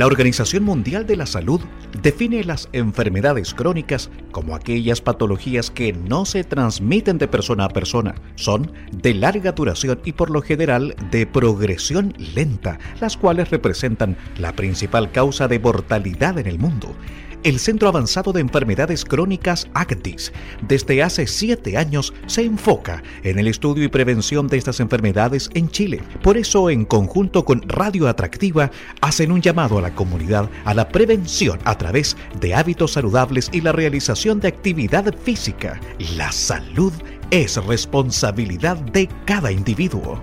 La 0.00 0.06
Organización 0.06 0.64
Mundial 0.64 1.06
de 1.06 1.14
la 1.14 1.26
Salud 1.26 1.60
define 2.00 2.42
las 2.42 2.70
enfermedades 2.72 3.52
crónicas 3.52 4.08
como 4.32 4.54
aquellas 4.54 5.02
patologías 5.02 5.70
que 5.70 5.92
no 5.92 6.24
se 6.24 6.42
transmiten 6.42 7.18
de 7.18 7.28
persona 7.28 7.66
a 7.66 7.68
persona, 7.68 8.14
son 8.34 8.72
de 8.92 9.12
larga 9.12 9.52
duración 9.52 10.00
y 10.06 10.12
por 10.12 10.30
lo 10.30 10.40
general 10.40 10.96
de 11.10 11.26
progresión 11.26 12.14
lenta, 12.34 12.78
las 12.98 13.18
cuales 13.18 13.50
representan 13.50 14.16
la 14.38 14.54
principal 14.54 15.12
causa 15.12 15.48
de 15.48 15.58
mortalidad 15.58 16.38
en 16.38 16.46
el 16.46 16.58
mundo 16.58 16.96
el 17.44 17.58
Centro 17.58 17.88
Avanzado 17.88 18.32
de 18.32 18.40
Enfermedades 18.40 19.04
Crónicas 19.04 19.68
ACTIS 19.74 20.32
desde 20.66 21.02
hace 21.02 21.26
siete 21.26 21.76
años 21.76 22.12
se 22.26 22.44
enfoca 22.44 23.02
en 23.22 23.38
el 23.38 23.48
estudio 23.48 23.84
y 23.84 23.88
prevención 23.88 24.48
de 24.48 24.58
estas 24.58 24.80
enfermedades 24.80 25.50
en 25.54 25.68
Chile. 25.68 26.02
Por 26.22 26.36
eso, 26.36 26.70
en 26.70 26.84
conjunto 26.84 27.44
con 27.44 27.62
Radio 27.68 28.08
Atractiva, 28.08 28.70
hacen 29.00 29.32
un 29.32 29.40
llamado 29.40 29.78
a 29.78 29.82
la 29.82 29.94
comunidad 29.94 30.48
a 30.64 30.74
la 30.74 30.88
prevención 30.88 31.58
a 31.64 31.76
través 31.76 32.16
de 32.40 32.54
hábitos 32.54 32.92
saludables 32.92 33.48
y 33.52 33.60
la 33.60 33.72
realización 33.72 34.40
de 34.40 34.48
actividad 34.48 35.14
física. 35.22 35.80
La 36.16 36.32
salud 36.32 36.92
es 37.30 37.56
responsabilidad 37.64 38.76
de 38.76 39.08
cada 39.24 39.52
individuo. 39.52 40.20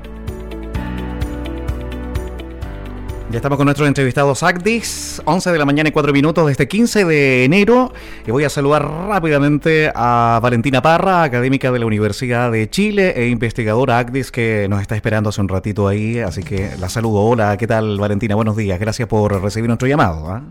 Ya 3.30 3.40
estamos 3.40 3.58
con 3.58 3.66
nuestros 3.66 3.90
entrevistados 3.90 4.42
ACDIS, 4.42 5.22
11 5.26 5.52
de 5.52 5.58
la 5.60 5.66
mañana 5.66 5.90
y 5.90 5.92
4 5.92 6.14
minutos 6.14 6.46
de 6.46 6.54
este 6.54 6.70
15 6.70 7.04
de 7.04 7.44
enero. 7.44 7.92
Y 8.26 8.32
voy 8.32 8.46
a 8.46 8.50
saludar 8.50 8.88
rápidamente 8.88 9.92
a 9.94 10.40
Valentina 10.42 10.82
Parra, 10.82 11.24
académica 11.24 11.70
de 11.74 11.80
la 11.80 11.86
Universidad 11.86 12.50
de 12.54 12.70
Chile 12.70 13.16
e 13.18 13.28
investigadora 13.28 14.00
ACDIS, 14.00 14.32
que 14.32 14.68
nos 14.70 14.80
está 14.80 14.96
esperando 14.96 15.28
hace 15.28 15.42
un 15.42 15.50
ratito 15.50 15.90
ahí. 15.90 16.20
Así 16.20 16.42
que 16.42 16.72
la 16.80 16.88
saludo. 16.88 17.20
Hola, 17.20 17.58
¿qué 17.58 17.68
tal 17.68 18.00
Valentina? 18.00 18.34
Buenos 18.36 18.56
días. 18.56 18.80
Gracias 18.80 19.10
por 19.10 19.44
recibir 19.44 19.68
nuestro 19.68 19.90
llamado. 19.90 20.30
¿ah? 20.30 20.42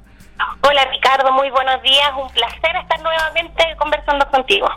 Hola 0.61 0.85
Ricardo, 0.93 1.33
muy 1.33 1.49
buenos 1.49 1.83
días. 1.83 2.11
Un 2.21 2.29
placer 2.29 2.77
estar 2.77 3.01
nuevamente 3.03 3.65
conversando 3.79 4.29
contigo. 4.31 4.69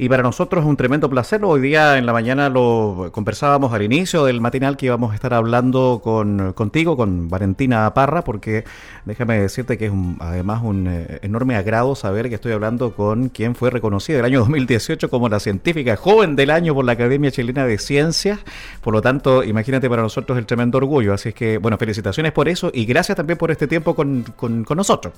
Y 0.00 0.08
para 0.08 0.22
nosotros 0.22 0.62
es 0.62 0.68
un 0.68 0.76
tremendo 0.76 1.10
placer. 1.10 1.44
Hoy 1.44 1.60
día 1.60 1.98
en 1.98 2.06
la 2.06 2.12
mañana 2.12 2.48
lo 2.48 3.08
conversábamos 3.10 3.72
al 3.72 3.82
inicio 3.82 4.24
del 4.24 4.40
matinal 4.40 4.76
que 4.76 4.86
íbamos 4.86 5.10
a 5.10 5.16
estar 5.16 5.34
hablando 5.34 6.00
con, 6.04 6.52
contigo, 6.52 6.96
con 6.96 7.28
Valentina 7.28 7.92
Parra, 7.94 8.22
porque 8.22 8.62
déjame 9.06 9.40
decirte 9.40 9.76
que 9.76 9.86
es 9.86 9.92
además 10.20 10.62
un 10.62 10.86
eh, 10.86 11.18
enorme 11.22 11.56
agrado 11.56 11.96
saber 11.96 12.28
que 12.28 12.36
estoy 12.36 12.52
hablando 12.52 12.94
con 12.94 13.28
quien 13.28 13.56
fue 13.56 13.70
reconocida 13.70 14.20
el 14.20 14.24
año 14.24 14.38
2018 14.38 15.10
como 15.10 15.28
la 15.28 15.40
científica 15.40 15.96
joven 15.96 16.36
del 16.36 16.50
año 16.50 16.74
por 16.74 16.84
la 16.84 16.92
Academia 16.92 17.32
Chilena 17.32 17.66
de 17.66 17.76
Ciencias. 17.78 18.38
Por 18.80 18.94
lo 18.94 19.02
tanto, 19.02 19.42
imagínate 19.42 19.90
para 19.90 20.02
nosotros 20.02 20.38
el 20.38 20.46
tremendo 20.46 20.78
orgullo. 20.78 21.12
Así 21.12 21.30
es 21.30 21.34
que, 21.34 21.58
bueno, 21.58 21.76
felicitaciones 21.76 22.30
por 22.30 22.48
eso 22.48 22.70
y 22.72 22.84
gracias 22.84 23.16
también 23.16 23.36
por 23.36 23.50
este 23.50 23.66
tiempo 23.66 23.96
con, 23.96 24.22
con, 24.36 24.62
con 24.62 24.76
nosotros. 24.76 25.12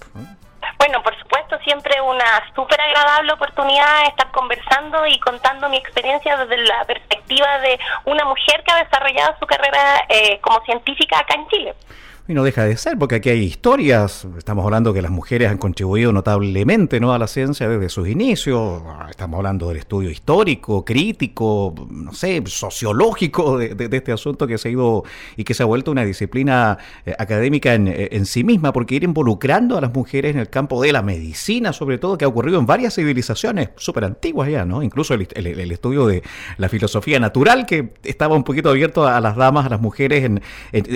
Una 2.10 2.42
súper 2.54 2.80
agradable 2.80 3.32
oportunidad 3.32 4.06
estar 4.08 4.30
conversando 4.32 5.06
y 5.06 5.18
contando 5.20 5.68
mi 5.68 5.76
experiencia 5.76 6.36
desde 6.36 6.58
la 6.64 6.84
perspectiva 6.84 7.58
de 7.60 7.78
una 8.04 8.24
mujer 8.24 8.62
que 8.64 8.72
ha 8.72 8.84
desarrollado 8.84 9.36
su 9.38 9.46
carrera 9.46 10.04
eh, 10.08 10.40
como 10.40 10.60
científica 10.64 11.18
acá 11.18 11.34
en 11.34 11.48
Chile. 11.48 11.74
Y 12.30 12.34
no 12.34 12.44
deja 12.44 12.64
de 12.64 12.76
ser, 12.76 12.96
porque 12.96 13.16
aquí 13.16 13.28
hay 13.28 13.42
historias. 13.42 14.24
Estamos 14.38 14.64
hablando 14.64 14.94
que 14.94 15.02
las 15.02 15.10
mujeres 15.10 15.50
han 15.50 15.58
contribuido 15.58 16.12
notablemente 16.12 17.00
¿no? 17.00 17.12
a 17.12 17.18
la 17.18 17.26
ciencia 17.26 17.68
desde 17.68 17.88
sus 17.88 18.06
inicios. 18.06 18.84
Estamos 19.10 19.38
hablando 19.38 19.66
del 19.66 19.78
estudio 19.78 20.10
histórico, 20.10 20.84
crítico, 20.84 21.74
no 21.90 22.12
sé, 22.12 22.40
sociológico 22.46 23.58
de, 23.58 23.88
este 23.90 24.12
asunto 24.12 24.46
que 24.46 24.58
se 24.58 24.68
ha 24.68 24.70
ido 24.70 25.02
y 25.36 25.42
que 25.42 25.54
se 25.54 25.64
ha 25.64 25.66
vuelto 25.66 25.90
una 25.90 26.04
disciplina 26.04 26.78
eh, 27.04 27.16
académica 27.18 27.74
eh, 27.74 28.10
en, 28.12 28.24
sí 28.26 28.44
misma, 28.44 28.72
porque 28.72 28.94
ir 28.94 29.02
involucrando 29.02 29.76
a 29.76 29.80
las 29.80 29.92
mujeres 29.92 30.32
en 30.32 30.40
el 30.40 30.48
campo 30.48 30.80
de 30.80 30.92
la 30.92 31.02
medicina, 31.02 31.72
sobre 31.72 31.98
todo, 31.98 32.16
que 32.16 32.26
ha 32.26 32.28
ocurrido 32.28 32.60
en 32.60 32.66
varias 32.66 32.94
civilizaciones 32.94 33.70
súper 33.74 34.04
antiguas 34.04 34.48
ya, 34.48 34.64
¿no? 34.64 34.84
Incluso 34.84 35.14
el, 35.14 35.22
estudio 35.72 36.06
de 36.06 36.22
la 36.58 36.68
filosofía 36.68 37.18
natural, 37.18 37.66
que 37.66 37.94
estaba 38.04 38.36
un 38.36 38.44
poquito 38.44 38.70
abierto 38.70 39.04
a 39.04 39.20
las 39.20 39.34
damas, 39.34 39.66
a 39.66 39.70
las 39.70 39.80
mujeres, 39.80 40.22
en, 40.22 40.40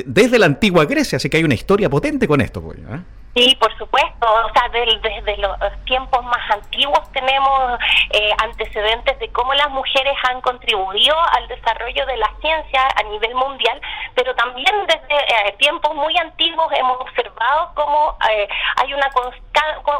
desde 0.06 0.39
la 0.39 0.47
antigua 0.47 0.84
Grecia 0.84 1.19
que 1.31 1.37
hay 1.37 1.45
una 1.45 1.55
historia 1.55 1.89
potente 1.91 2.27
con 2.29 2.41
esto, 2.41 2.62
pues, 2.62 2.79
¿eh? 2.79 3.01
Sí, 3.34 3.56
por 3.56 3.77
supuesto. 3.77 4.27
O 4.33 4.53
sea, 4.53 4.69
desde 4.71 5.37
los 5.39 5.84
tiempos 5.87 6.25
más 6.25 6.50
antiguos 6.50 7.00
tenemos 7.12 7.78
eh, 8.11 8.31
antecedentes 8.39 9.19
de 9.19 9.28
cómo 9.33 9.53
las 9.55 9.71
mujeres 9.71 10.15
han 10.31 10.41
contribuido 10.41 11.17
al 11.33 11.49
desarrollo 11.49 12.06
de 12.06 12.17
la 12.17 12.31
ciencia 12.41 12.89
a 12.97 13.03
nivel 13.03 13.34
mundial, 13.34 13.81
pero 14.15 14.34
también 14.37 14.73
desde 14.87 15.49
eh, 15.49 15.53
tiempos 15.59 15.94
muy 15.97 16.17
antiguos 16.17 16.69
hemos 16.77 17.00
observado 17.00 17.73
cómo 17.75 18.17
eh, 18.31 18.49
hay 18.77 18.94
una 18.94 19.11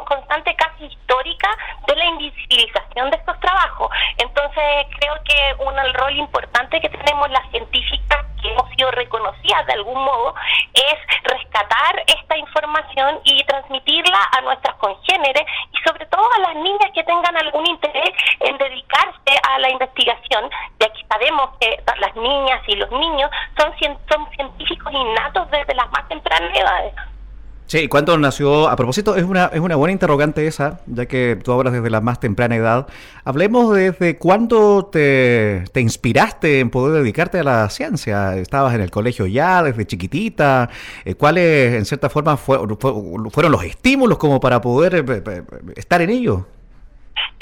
constante 0.07 0.55
casi 0.55 0.85
histórica 0.85 1.49
de 1.89 1.97
la 1.97 2.05
invisibilización 2.05 3.11
de 3.11 3.17
estos 3.17 3.39
trabajos. 3.41 3.89
Entonces, 4.19 4.87
creo 5.01 5.15
que 5.25 5.65
un 5.65 5.95
rol 5.95 6.17
importante 6.17 6.81
que 6.81 6.89
tenemos 6.89 7.29
las 7.31 7.51
científicas 7.51 8.25
que 8.41 8.53
hemos 8.53 8.69
sido 8.77 8.91
reconocidas 8.91 9.67
de 9.67 9.73
algún 9.73 10.05
modo 10.05 10.35
es 10.75 10.99
rescatar 11.25 12.05
esta 12.07 12.37
información 12.37 13.21
y 13.25 13.43
transmitirla 13.45 14.19
a 14.37 14.41
nuestras 14.43 14.75
congéneres 14.77 15.45
y 15.73 15.89
sobre 15.89 16.07
todo 16.07 16.29
a 16.37 16.39
las 16.41 16.57
niñas 16.57 16.91
que 16.95 17.03
tengan 17.05 17.37
algún 17.37 17.67
interés 17.67 18.11
en 18.41 18.57
dedicarse 18.59 19.41
a 19.49 19.59
la 19.59 19.71
investigación, 19.71 20.51
ya 20.81 20.89
que 20.89 21.07
sabemos 21.09 21.51
que 21.61 21.83
las 22.01 22.15
niñas 22.17 22.61
y 22.67 22.77
los 22.77 22.91
niños 22.91 23.31
son, 23.59 23.73
son 24.09 24.31
científicos 24.31 24.93
innatos 24.93 25.51
desde 25.51 25.75
las 25.75 25.91
más 25.91 26.07
tempranas 26.09 26.57
edades. 26.57 26.95
Sí, 27.67 27.89
¿cuándo 27.89 28.17
nació? 28.19 28.69
A 28.69 28.77
propósito, 28.77 29.17
es 29.17 29.25
una, 29.25 29.47
es 29.47 29.61
una 29.61 29.75
buena 29.77 29.93
interrogante 29.93 30.47
esa, 30.47 30.81
ya 30.87 31.07
que 31.07 31.39
tú 31.43 31.51
hablas 31.51 31.73
desde 31.73 31.89
la 31.89 32.03
más 32.03 32.21
temprana 32.21 32.57
edad. 32.57 32.87
Hablemos 33.25 33.75
desde 33.75 34.19
cuándo 34.19 34.85
te, 34.93 35.65
te 35.73 35.81
inspiraste 35.81 36.61
en 36.61 36.69
poder 36.69 37.03
dedicarte 37.03 37.39
a 37.39 37.43
la 37.43 37.71
ciencia. 37.71 38.37
¿Estabas 38.37 38.75
en 38.75 38.83
el 38.83 38.91
colegio 38.91 39.25
ya, 39.27 39.63
desde 39.63 39.87
chiquitita? 39.87 40.69
Eh, 41.07 41.15
¿Cuáles, 41.15 41.75
en 41.75 41.87
cierta 41.87 42.11
forma, 42.11 42.37
fueron 42.37 43.53
los 43.53 43.65
estímulos 43.65 44.19
como 44.19 44.41
para 44.41 44.61
poder 44.61 44.97
eh, 44.97 45.23
eh, 45.27 45.43
estar 45.75 46.03
en 46.03 46.11
ello? 46.11 46.47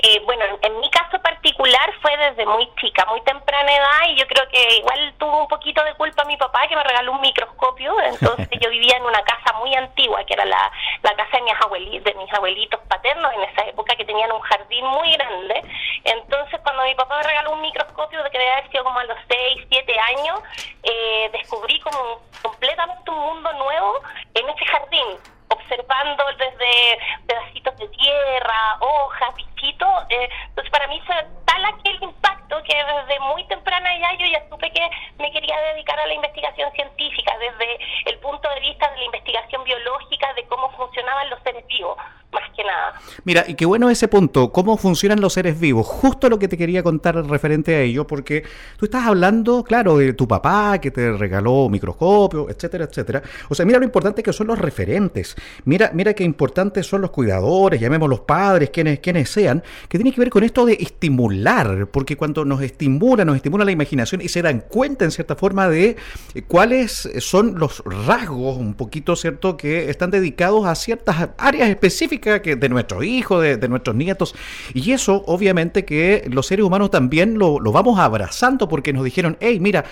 Eh, 0.05 0.21
bueno, 0.25 0.43
en 0.63 0.81
mi 0.81 0.91
caso 0.91 1.02
particular 1.43 1.93
fue 2.01 2.17
desde 2.19 2.47
muy 2.47 2.71
chica, 2.81 3.05
muy 3.07 3.21
temprana 3.23 3.75
edad 3.75 4.09
y 4.11 4.17
yo 4.17 4.27
creo 4.29 4.49
que 4.49 4.77
igual 4.77 5.13
tuvo 5.19 5.41
un 5.41 5.49
poquito 5.49 5.83
de 5.83 5.93
culpa 5.95 6.25
mi 6.25 6.37
papá 6.37 6.69
que 6.69 6.77
me 6.77 6.85
regaló 6.85 7.13
un 7.13 7.21
microscopio, 7.21 8.01
entonces 8.05 8.49
yo 8.61 8.71
vivía 8.71 8.97
en 8.97 9.03
una 9.03 9.21
casa 9.23 9.53
muy 9.59 9.75
antigua 9.75 10.25
que 10.25 10.35
era 10.35 10.45
la, 10.45 10.71
la 11.03 11.15
casa 11.17 11.39
de 11.39 11.43
mis, 11.43 11.55
abuelitos, 11.61 12.05
de 12.05 12.15
mis 12.15 12.33
abuelitos 12.33 12.81
paternos 12.89 13.33
en 13.35 13.43
esa 13.43 13.63
época 13.67 13.97
que 13.97 14.05
tenían 14.05 14.31
un 14.31 14.41
jardín 14.41 14.87
muy 14.87 15.11
grande, 15.15 15.63
entonces 16.05 16.61
cuando 16.63 16.85
mi 16.85 16.95
papá 16.95 17.17
me 17.17 17.25
regaló 17.25 17.53
un 17.55 17.63
microscopio 17.63 18.23
de 18.23 18.31
que 18.31 18.39
debe 18.39 18.53
haber 18.53 18.71
sido 18.71 18.85
como 18.85 19.01
a 19.01 19.05
los 19.05 19.19
6, 19.29 19.67
7 19.69 19.95
años, 19.99 20.41
eh, 20.85 21.29
descubrí 21.33 21.81
como 21.81 22.21
completamente 22.41 23.11
un 23.11 23.19
mundo 23.19 23.53
nuevo 23.55 24.01
en 24.35 24.49
ese 24.49 24.65
jardín 24.67 25.19
observando 25.53 26.25
desde 26.39 26.99
pedacitos 27.27 27.77
de 27.79 27.89
tierra, 27.89 28.77
hojas, 28.81 29.35
bichitos. 29.37 29.89
Eh, 30.09 30.29
entonces, 30.49 30.71
para 30.71 30.87
mí 30.89 31.01
fue 31.07 31.17
tal 31.45 31.65
aquel 31.65 32.03
impacto 32.03 32.57
que 32.65 32.75
desde 32.75 33.21
muy 33.21 33.45
temprana 33.47 33.89
ya 33.99 34.19
yo 34.19 34.27
ya 34.27 34.43
supe 34.49 34.71
que 34.73 34.89
me 35.19 35.31
quería 35.33 35.61
dedicar 35.73 35.99
a 35.99 36.07
la 36.07 36.15
investigación 36.15 36.71
científica, 36.73 37.33
desde 37.39 37.79
el 38.11 38.19
punto 38.19 38.49
de 38.49 38.61
vista 38.61 38.91
de 38.91 38.99
la 38.99 39.05
investigación 39.05 39.65
biológica, 39.65 40.33
de 40.35 40.47
cómo 40.47 40.71
funcionaban 40.77 41.31
los 41.31 41.43
seres 41.43 41.67
vivos 41.67 41.97
más 42.33 42.51
que 42.57 42.65
nada. 42.65 42.95
Mira, 43.25 43.45
y 43.47 43.55
qué 43.55 43.67
bueno 43.67 43.91
ese 43.91 44.09
punto, 44.09 44.53
cómo 44.53 44.77
funcionan 44.77 45.21
los 45.21 45.35
seres 45.35 45.59
vivos, 45.61 45.87
justo 45.87 46.29
lo 46.29 46.39
que 46.39 46.49
te 46.49 46.57
quería 46.57 46.83
contar 46.83 47.15
referente 47.27 47.75
a 47.75 47.81
ello, 47.81 48.07
porque 48.07 48.43
tú 48.79 48.87
estás 48.87 49.07
hablando, 49.07 49.63
claro, 49.63 49.99
de 49.99 50.15
tu 50.15 50.27
papá 50.27 50.79
que 50.81 50.91
te 50.91 51.13
regaló 51.13 51.69
microscopio, 51.69 52.49
etcétera, 52.49 52.85
etcétera. 52.85 53.23
O 53.49 53.55
sea, 53.55 53.67
mira 53.67 53.79
lo 53.79 53.85
importante 53.85 54.23
que 54.23 54.33
son 54.33 54.47
los 54.47 54.59
referentes, 54.59 55.37
mira, 55.65 55.91
mira 55.95 56.15
qué 56.15 56.25
importantes 56.25 56.87
son 56.87 57.03
los 57.03 57.11
cuidadores, 57.11 57.81
llamemos 57.81 58.09
los 58.09 58.21
padres, 58.21 58.71
quienes, 58.71 59.01
quienes 59.01 59.31
sean, 59.31 59.63
que 59.89 59.99
tiene 59.99 60.13
que 60.13 60.21
ver 60.21 60.31
con 60.31 60.45
esto 60.45 60.65
de 60.65 60.75
estimular, 60.75 61.89
porque 61.89 62.17
cuando 62.17 62.45
nos 62.45 62.63
estimula, 62.63 63.25
nos 63.25 63.37
estimula 63.37 63.65
la 63.65 63.73
imaginación 63.73 64.21
y 64.21 64.29
se 64.29 64.43
dan 64.43 64.61
cuenta 64.61 65.05
en 65.05 65.11
cierta 65.11 65.37
forma 65.37 65.69
de 65.69 65.97
eh, 66.35 66.43
cuáles 66.47 67.09
son 67.19 67.59
los 67.59 67.83
rasgos, 67.85 68.57
un 68.57 68.75
poquito, 68.75 69.17
¿cierto?, 69.17 69.57
que 69.57 69.91
están 69.91 70.11
dedicados 70.11 70.67
a 70.67 70.75
ciertas 70.75 71.31
áreas 71.39 71.69
específicas 71.69 72.41
que 72.41 72.57
de 72.57 72.69
nuestros 72.69 73.05
hijos, 73.05 73.43
de, 73.43 73.69
nuestros 73.69 73.97
nietos. 73.97 74.35
Y 74.75 74.93
eso, 74.93 75.23
obviamente, 75.27 75.85
que 75.85 76.29
los 76.31 76.47
seres 76.47 76.65
humanos 76.65 76.91
también 76.91 77.39
lo, 77.39 77.61
vamos 77.61 77.99
abrazando 77.99 78.69
porque 78.69 78.93
nos 78.93 79.05
dijeron, 79.05 79.37
hey, 79.41 79.59
mira, 79.61 79.85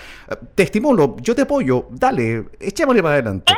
te 0.55 0.63
estimulo, 0.63 1.17
yo 1.21 1.35
te 1.35 1.43
apoyo, 1.43 1.87
dale, 1.91 2.45
echémosle 2.59 3.01
para 3.01 3.15
adelante. 3.15 3.53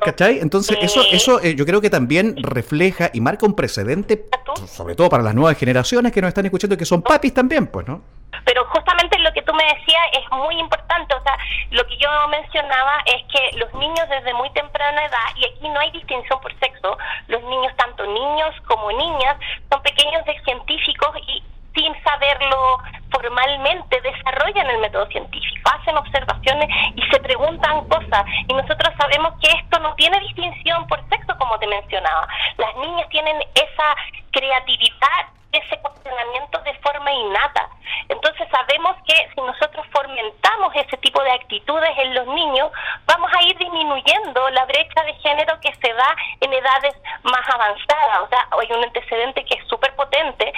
¿Cachai? 0.00 0.38
Entonces, 0.40 0.78
eso, 0.80 1.02
eso 1.10 1.40
eh, 1.40 1.54
yo 1.54 1.64
creo 1.64 1.80
que 1.80 1.90
también 1.90 2.36
refleja 2.42 3.10
y 3.12 3.20
marca 3.20 3.46
un 3.46 3.54
precedente, 3.54 4.26
sobre 4.66 4.94
todo 4.94 5.08
para 5.08 5.22
las 5.22 5.34
nuevas 5.34 5.56
generaciones 5.56 6.12
que 6.12 6.20
nos 6.20 6.28
están 6.28 6.44
escuchando, 6.44 6.76
que 6.76 6.84
son 6.84 7.02
papis 7.02 7.32
también, 7.32 7.66
pues, 7.66 7.86
¿no? 7.86 8.02
Pero 8.44 8.64
justamente 8.66 9.18
lo 9.20 9.32
que 9.32 9.42
tú 9.42 9.52
me 9.54 9.64
decías 9.64 10.02
es 10.12 10.30
muy 10.32 10.58
importante. 10.58 11.14
O 11.14 11.22
sea, 11.22 11.36
lo 11.70 11.86
que 11.86 11.96
yo 11.96 12.08
mencionaba 12.28 12.98
es 13.06 13.22
que 13.32 13.56
los 13.58 13.72
niños 13.74 14.08
desde 14.08 14.34
muy 14.34 14.50
temprana 14.50 15.04
edad, 15.04 15.28
y 15.36 15.44
aquí 15.46 15.68
no 15.68 15.80
hay 15.80 15.90
distinción 15.92 16.40
por 16.40 16.52
sexo, 16.58 16.98
los 17.28 17.42
niños, 17.42 17.72
tanto 17.76 18.04
niños 18.06 18.54
como 18.66 18.90
niñas, 18.92 19.36
son 19.70 19.82
pequeños 19.82 20.24
de 20.24 20.38
científicos 20.44 21.10
y 21.28 21.42
sin 21.74 21.92
saberlo 22.02 22.78
formalmente 23.10 24.00
desarrollan 24.00 24.70
el 24.70 24.78
método 24.78 25.06
científico, 25.06 25.70
hacen 25.72 25.96
observaciones 25.96 26.68
y 26.96 27.02
se 27.10 27.20
preguntan 27.20 27.86
cosas. 27.88 28.24
Y 28.48 28.54
nosotros 28.54 28.92
sabemos 28.98 29.32
que 29.40 29.50
esto 29.52 29.78
no 29.80 29.94
tiene 29.94 30.18
distinción 30.20 30.86
por 30.88 31.00
sexo, 31.08 31.36
como 31.38 31.58
te 31.58 31.66
mencionaba. 31.66 32.26
Las 32.56 32.74
niñas 32.76 33.08
tienen 33.10 33.40
esa 33.54 33.96
creatividad, 34.32 35.26
ese 35.52 35.78
cuestionamiento 35.80 36.58
de 36.60 36.74
forma 36.74 37.12
innata. 37.12 37.68
Entonces 38.08 38.48
sabemos 38.50 38.96
que 39.06 39.14
si 39.34 39.40
nosotros 39.40 39.86
fomentamos 39.92 40.74
ese 40.74 40.96
tipo 40.98 41.22
de 41.22 41.32
actitudes 41.32 41.90
en 41.98 42.14
los 42.14 42.26
niños, 42.26 42.70
vamos 43.06 43.30
a 43.32 43.42
ir 43.44 43.56
disminuyendo 43.58 44.50
la 44.50 44.64
brecha 44.66 45.02
de 45.04 45.14
género 45.14 45.58
que 45.60 45.72
se 45.74 45.92
da 45.92 46.16
en 46.40 46.52
edades 46.52 46.94
más 47.22 47.48
avanzadas. 47.48 48.18
O 48.22 48.28
sea, 48.28 48.48
hay 48.60 48.72
un 48.76 48.84
antecedente 48.84 49.44
que 49.44 49.54
es 49.54 49.68
súper 49.68 49.94
potente 49.94 50.52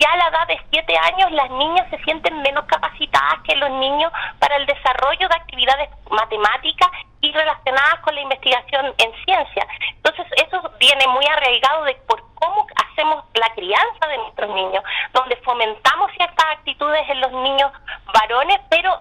ya 0.00 0.12
a 0.12 0.16
la 0.16 0.28
edad 0.28 0.46
de 0.48 0.60
7 0.72 0.98
años 0.98 1.30
las 1.32 1.50
niñas 1.50 1.86
se 1.90 1.98
sienten 2.04 2.40
menos 2.42 2.64
capacitadas 2.64 3.40
que 3.44 3.54
los 3.56 3.70
niños 3.70 4.10
para 4.38 4.56
el 4.56 4.66
desarrollo 4.66 5.28
de 5.28 5.34
actividades 5.36 5.90
matemáticas 6.10 6.88
y 7.20 7.30
relacionadas 7.32 8.00
con 8.00 8.14
la 8.14 8.22
investigación 8.22 8.86
en 8.96 9.12
ciencia. 9.24 9.66
Entonces 9.96 10.26
eso 10.36 10.72
viene 10.80 11.06
muy 11.08 11.26
arraigado 11.26 11.84
de 11.84 11.94
por 12.06 12.22
cómo 12.34 12.66
hacemos 12.76 13.24
la 13.34 13.52
crianza 13.54 14.06
de 14.08 14.18
nuestros 14.18 14.50
niños, 14.54 14.82
donde 15.12 15.36
fomentamos 15.36 16.10
ciertas 16.16 16.46
actitudes 16.46 17.08
en 17.10 17.20
los 17.20 17.32
niños 17.32 17.70
varones, 18.14 18.58
pero 18.70 18.98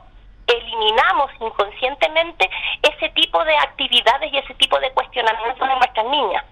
eliminamos 0.48 1.32
inconscientemente 1.40 2.50
ese 2.82 3.10
tipo 3.10 3.44
de 3.46 3.56
actividades 3.56 4.34
y 4.34 4.38
ese 4.38 4.54
tipo 4.56 4.78
de 4.80 4.92
cuestionamientos 4.92 5.70
en 5.70 5.78
nuestras 5.78 6.06
niñas. 6.08 6.44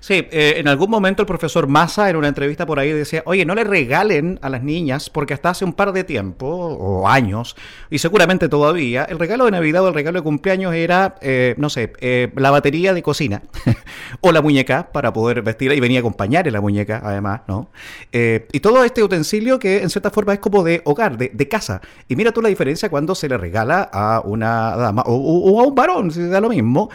Sí, 0.00 0.26
eh, 0.30 0.54
en 0.56 0.68
algún 0.68 0.90
momento 0.90 1.22
el 1.22 1.26
profesor 1.26 1.66
Massa 1.66 2.10
en 2.10 2.16
una 2.16 2.28
entrevista 2.28 2.66
por 2.66 2.78
ahí 2.78 2.92
decía, 2.92 3.22
oye, 3.26 3.44
no 3.44 3.54
le 3.54 3.64
regalen 3.64 4.38
a 4.42 4.48
las 4.48 4.62
niñas, 4.62 5.10
porque 5.10 5.34
hasta 5.34 5.50
hace 5.50 5.64
un 5.64 5.72
par 5.72 5.92
de 5.92 6.04
tiempo, 6.04 6.46
o 6.46 7.08
años, 7.08 7.56
y 7.90 7.98
seguramente 7.98 8.48
todavía, 8.48 9.04
el 9.04 9.18
regalo 9.18 9.44
de 9.46 9.52
Navidad 9.52 9.84
o 9.84 9.88
el 9.88 9.94
regalo 9.94 10.18
de 10.18 10.22
cumpleaños 10.22 10.74
era, 10.74 11.16
eh, 11.20 11.54
no 11.58 11.70
sé, 11.70 11.92
eh, 12.00 12.32
la 12.36 12.50
batería 12.50 12.94
de 12.94 13.02
cocina, 13.02 13.42
o 14.20 14.32
la 14.32 14.42
muñeca 14.42 14.90
para 14.92 15.12
poder 15.12 15.42
vestir, 15.42 15.72
y 15.72 15.80
venía 15.80 15.98
a 15.98 16.00
acompañar 16.00 16.46
en 16.46 16.52
la 16.52 16.60
muñeca, 16.60 17.00
además, 17.04 17.42
¿no? 17.46 17.70
y 18.10 18.60
todo 18.60 18.84
este 18.84 19.02
utensilio 19.02 19.58
que 19.58 19.82
en 19.82 19.90
cierta 19.90 20.10
forma 20.10 20.32
es 20.32 20.38
como 20.38 20.62
de 20.62 20.82
hogar, 20.84 21.16
de, 21.16 21.48
casa. 21.48 21.80
Y 22.08 22.16
mira 22.16 22.32
tú 22.32 22.42
la 22.42 22.48
diferencia 22.48 22.90
cuando 22.90 23.14
se 23.14 23.28
le 23.28 23.38
regala 23.38 23.88
a 23.92 24.20
una 24.24 24.76
dama, 24.76 25.02
o, 25.06 25.14
o 25.14 25.60
a 25.60 25.66
un 25.66 25.74
varón, 25.74 26.10
si 26.10 26.26
da 26.26 26.40
lo 26.40 26.48
mismo, 26.48 26.90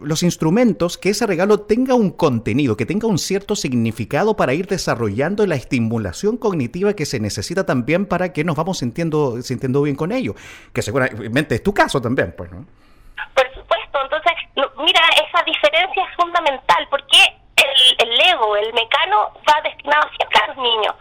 los 0.00 0.22
instrumentos 0.22 0.98
que 0.98 1.10
ese 1.10 1.26
regalo 1.26 1.60
tenga 1.60 1.75
tenga 1.76 1.94
un 1.94 2.10
contenido, 2.10 2.74
que 2.74 2.86
tenga 2.86 3.06
un 3.06 3.18
cierto 3.18 3.54
significado 3.54 4.34
para 4.34 4.54
ir 4.54 4.66
desarrollando 4.66 5.46
la 5.46 5.56
estimulación 5.56 6.38
cognitiva 6.38 6.94
que 6.94 7.04
se 7.04 7.20
necesita 7.20 7.66
también 7.66 8.06
para 8.06 8.32
que 8.32 8.44
nos 8.44 8.56
vamos 8.56 8.78
sintiendo, 8.78 9.42
sintiendo 9.42 9.82
bien 9.82 9.94
con 9.94 10.10
ello. 10.10 10.34
Que 10.72 10.80
seguramente 10.80 11.56
es 11.56 11.62
tu 11.62 11.74
caso 11.74 12.00
también, 12.00 12.32
pues, 12.34 12.50
¿no? 12.50 12.64
Por 13.34 13.44
supuesto, 13.52 13.98
entonces, 14.04 14.32
mira, 14.56 15.02
esa 15.20 15.44
diferencia 15.44 16.02
es 16.02 16.16
fundamental, 16.16 16.88
porque 16.88 17.18
el, 17.56 18.08
el 18.08 18.20
ego, 18.20 18.56
el 18.56 18.72
mecano, 18.72 19.36
va 19.44 19.60
destinado 19.60 20.08
siempre 20.16 20.40
a 20.40 20.46
los 20.46 20.56
niños. 20.56 20.94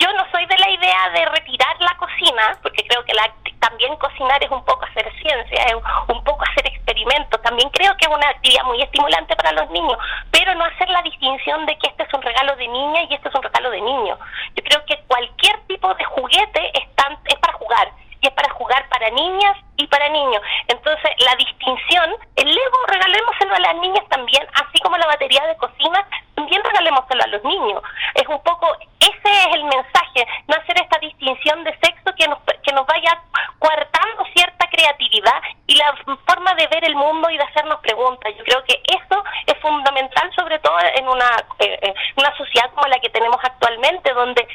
Yo 0.00 0.08
no 0.14 0.24
soy 0.32 0.44
de 0.46 0.58
la 0.58 0.68
idea 0.68 1.10
de 1.14 1.26
retirar 1.26 1.76
la 1.78 1.96
cocina, 1.96 2.58
porque 2.60 2.82
creo 2.88 3.04
que 3.04 3.14
la, 3.14 3.32
también 3.60 3.94
cocinar 3.98 4.42
es 4.42 4.50
un 4.50 4.64
poco 4.64 4.84
hacer 4.84 5.06
ciencia, 5.22 5.62
es 5.62 5.74
un 6.08 6.24
poco 6.24 6.42
hacer 6.50 6.66
experimentos. 6.66 7.21
También 7.52 7.68
creo 7.68 7.94
que 7.98 8.06
es 8.06 8.10
una 8.10 8.30
actividad 8.30 8.64
muy 8.64 8.80
estimulante 8.80 9.36
para 9.36 9.52
los 9.52 9.68
niños, 9.68 9.98
pero 10.30 10.54
no 10.54 10.64
hacer 10.64 10.88
la 10.88 11.02
distinción 11.02 11.66
de 11.66 11.76
que 11.76 11.88
este 11.88 12.04
es 12.04 12.14
un 12.14 12.22
regalo 12.22 12.56
de 12.56 12.66
niña 12.66 13.02
y 13.02 13.12
este 13.12 13.28
es 13.28 13.34
un 13.34 13.42
regalo 13.42 13.70
de 13.70 13.80
niño. 13.82 14.18
Yo 14.56 14.64
creo 14.64 14.82
que 14.86 14.96
cualquier 15.06 15.60
tipo 15.66 15.92
de 15.92 16.02
juguete 16.02 16.72
es, 16.72 16.88
es 17.26 17.38
para 17.40 17.52
jugar 17.52 17.92
y 18.22 18.26
es 18.26 18.32
para 18.32 18.48
jugar 18.54 18.88
para 18.88 19.10
niñas 19.10 19.54
y 19.76 19.86
para 19.86 20.08
niños. 20.08 20.40
Entonces, 20.68 21.10
la 21.26 21.36
distinción, 21.36 22.16
el 22.36 22.48
Lego 22.48 22.78
regalémoselo 22.86 23.54
a 23.54 23.60
las 23.60 23.74
niñas 23.74 24.08
también, 24.08 24.46
así 24.54 24.78
como 24.80 24.96
la 24.96 25.08
batería 25.08 25.46
de 25.46 25.56
cocina, 25.58 26.08
también 26.34 26.64
regalémoselo 26.64 27.22
a 27.22 27.26
los 27.26 27.44
niños. 27.44 27.82
Es 28.14 28.26
un 28.28 28.42
poco, 28.44 28.66
ese 28.98 29.28
es 29.28 29.54
el 29.56 29.64
mensaje, 29.64 30.26
no 30.48 30.56
hacer 30.56 30.80
esta 30.80 30.98
distinción 31.00 31.64
de 31.64 31.76
sexo 31.82 32.14
que 32.16 32.28
nos, 32.28 32.38
que 32.62 32.72
nos 32.72 32.86
vaya 32.86 33.20
coartando 33.58 34.24
cierta 34.34 34.51
creatividad 34.82 35.40
y 35.66 35.76
la 35.76 35.94
forma 36.26 36.54
de 36.54 36.66
ver 36.66 36.84
el 36.84 36.96
mundo 36.96 37.30
y 37.30 37.36
de 37.36 37.44
hacernos 37.44 37.78
preguntas. 37.80 38.32
Yo 38.36 38.44
creo 38.44 38.64
que 38.64 38.82
eso 38.88 39.24
es 39.46 39.58
fundamental, 39.60 40.30
sobre 40.34 40.58
todo 40.58 40.76
en 40.96 41.08
una, 41.08 41.36
eh, 41.60 41.78
eh, 41.82 41.94
una 42.16 42.36
sociedad 42.36 42.70
como 42.74 42.86
la 42.88 42.98
que 42.98 43.10
tenemos 43.10 43.38
actualmente, 43.42 44.12
donde 44.12 44.46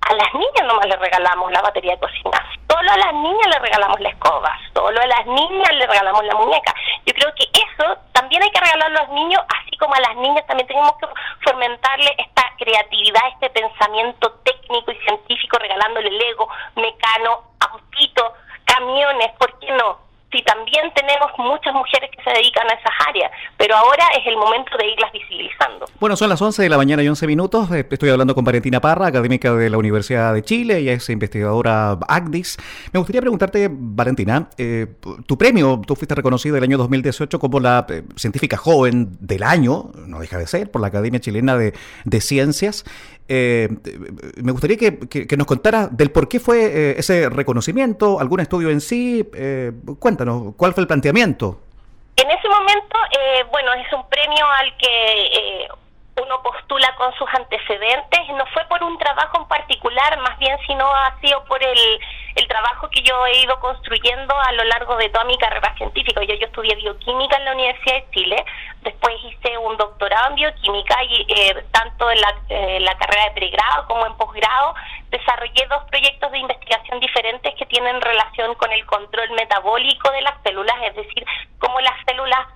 a 0.00 0.14
las 0.14 0.34
niñas 0.34 0.64
nomás 0.64 0.86
le 0.86 0.96
regalamos 0.96 1.50
la 1.50 1.62
batería 1.62 1.92
de 1.92 2.00
cocina, 2.00 2.38
solo 2.70 2.90
a 2.90 2.96
las 2.96 3.12
niñas 3.12 3.46
le 3.48 3.58
regalamos 3.58 4.00
la 4.00 4.08
escoba, 4.08 4.58
solo 4.72 5.00
a 5.00 5.06
las 5.06 5.26
niñas 5.26 5.74
le 5.74 5.86
regalamos 5.86 6.24
la 6.24 6.34
muñeca. 6.36 6.74
Yo 7.04 7.12
creo 7.14 7.34
que 7.34 7.44
eso 7.52 7.98
también 8.12 8.42
hay 8.42 8.50
que 8.50 8.60
regalarlo 8.60 8.98
a 8.98 9.02
los 9.02 9.12
niños, 9.12 9.42
así 9.48 9.76
como 9.78 9.94
a 9.94 10.00
las 10.00 10.16
niñas 10.16 10.46
también 10.46 10.68
tenemos 10.68 10.92
que 10.98 11.06
fomentarle 11.44 12.14
esta 12.18 12.42
creatividad, 12.56 13.22
este 13.32 13.50
pensamiento 13.50 14.30
técnico 14.44 14.92
y 14.92 14.96
científico, 15.04 15.58
regalándole 15.58 16.10
Lego, 16.10 16.48
mecano, 16.76 17.42
autito, 17.58 18.32
camiones, 18.78 19.32
¿por 19.38 19.58
qué 19.58 19.72
no? 19.72 20.06
si 20.32 20.42
también 20.42 20.92
tenemos 20.94 21.30
muchas 21.38 21.72
mujeres 21.72 22.10
que 22.10 22.22
se 22.22 22.30
dedican 22.30 22.66
a 22.68 22.74
esas 22.74 22.92
áreas, 23.08 23.30
pero 23.56 23.76
ahora 23.76 24.04
es 24.18 24.26
el 24.26 24.36
momento 24.36 24.76
de 24.76 24.88
irlas 24.88 25.12
visibilizando. 25.12 25.86
Bueno, 26.00 26.16
son 26.16 26.28
las 26.28 26.42
11 26.42 26.62
de 26.62 26.68
la 26.68 26.76
mañana 26.76 27.02
y 27.02 27.08
11 27.08 27.26
minutos. 27.26 27.70
Eh, 27.70 27.86
estoy 27.90 28.10
hablando 28.10 28.34
con 28.34 28.44
Valentina 28.44 28.80
Parra, 28.80 29.06
académica 29.06 29.54
de 29.54 29.70
la 29.70 29.78
Universidad 29.78 30.34
de 30.34 30.42
Chile, 30.42 30.80
y 30.80 30.88
es 30.88 31.08
investigadora 31.08 31.98
ACDIS. 32.08 32.58
Me 32.92 32.98
gustaría 32.98 33.20
preguntarte, 33.20 33.68
Valentina, 33.70 34.50
eh, 34.58 34.86
tu 35.26 35.38
premio, 35.38 35.80
tú 35.86 35.94
fuiste 35.94 36.14
reconocida 36.14 36.58
el 36.58 36.64
año 36.64 36.76
2018 36.78 37.38
como 37.38 37.60
la 37.60 37.86
eh, 37.88 38.02
científica 38.16 38.56
joven 38.56 39.16
del 39.20 39.42
año, 39.42 39.90
no 40.06 40.20
deja 40.20 40.38
de 40.38 40.46
ser, 40.46 40.70
por 40.70 40.80
la 40.80 40.88
Academia 40.88 41.20
Chilena 41.20 41.56
de, 41.56 41.72
de 42.04 42.20
Ciencias. 42.20 42.84
Eh, 43.28 43.68
me 44.42 44.52
gustaría 44.52 44.76
que, 44.76 45.36
nos 45.36 45.46
contara 45.46 45.88
del 45.90 46.10
por 46.10 46.28
qué 46.28 46.38
fue 46.38 46.64
eh, 46.64 46.94
ese 46.98 47.28
reconocimiento, 47.28 48.20
algún 48.20 48.40
estudio 48.40 48.70
en 48.70 48.80
sí. 48.80 49.28
Eh, 49.34 49.72
cuéntanos, 49.98 50.54
¿cuál 50.56 50.74
fue 50.74 50.82
el 50.82 50.86
planteamiento? 50.86 51.60
En 52.16 52.30
ese 52.30 52.48
momento, 52.48 52.96
bueno, 53.50 53.72
es 53.74 53.92
un 53.92 54.08
premio 54.08 54.44
al 54.60 54.76
que 54.78 55.68
uno 56.22 56.42
postula 56.42 56.94
con 56.96 57.12
sus 57.14 57.28
antecedentes, 57.34 58.20
no 58.30 58.46
fue 58.46 58.64
por 58.66 58.82
un 58.82 58.96
trabajo 58.98 59.38
en 59.38 59.48
particular, 59.48 60.18
más 60.20 60.38
bien 60.38 60.56
sino 60.66 60.86
ha 60.86 61.18
sido 61.20 61.44
por 61.44 61.62
el, 61.62 62.00
el 62.36 62.48
trabajo 62.48 62.88
que 62.90 63.02
yo 63.02 63.26
he 63.26 63.42
ido 63.42 63.58
construyendo 63.60 64.34
a 64.38 64.52
lo 64.52 64.64
largo 64.64 64.96
de 64.96 65.08
toda 65.10 65.24
mi 65.24 65.36
carrera 65.36 65.74
científica. 65.76 66.22
Yo, 66.22 66.34
estudié 66.34 66.74
bioquímica 66.76 67.36
en 67.36 67.44
la 67.44 67.52
Universidad 67.52 67.96
de 67.96 68.10
Chile, 68.12 68.44
después 68.82 69.14
hice 69.24 69.58
un 69.58 69.76
doctorado 69.76 70.30
en 70.30 70.36
bioquímica 70.36 71.02
y 71.04 71.26
eh, 71.28 71.64
tanto 71.72 72.10
en 72.10 72.20
la, 72.20 72.34
eh, 72.48 72.80
la 72.80 72.96
carrera 72.96 73.24
de 73.26 73.30
pregrado 73.32 73.86
como 73.86 74.06
en 74.06 74.16
posgrado 74.16 74.74
desarrollé 75.10 75.66
dos 75.68 75.84
proyectos 75.90 76.32
de 76.32 76.38
investigación 76.38 77.00
diferentes 77.00 77.54
que 77.54 77.66
tienen 77.66 78.00
relación 78.00 78.54
con 78.54 78.72
el 78.72 78.84
control 78.86 79.30
metabólico 79.32 80.10
de 80.12 80.22
las 80.22 80.42
células, 80.42 80.76
es 80.82 80.96
decir, 80.96 81.24
cómo 81.58 81.80
las 81.80 81.94
células 82.06 82.46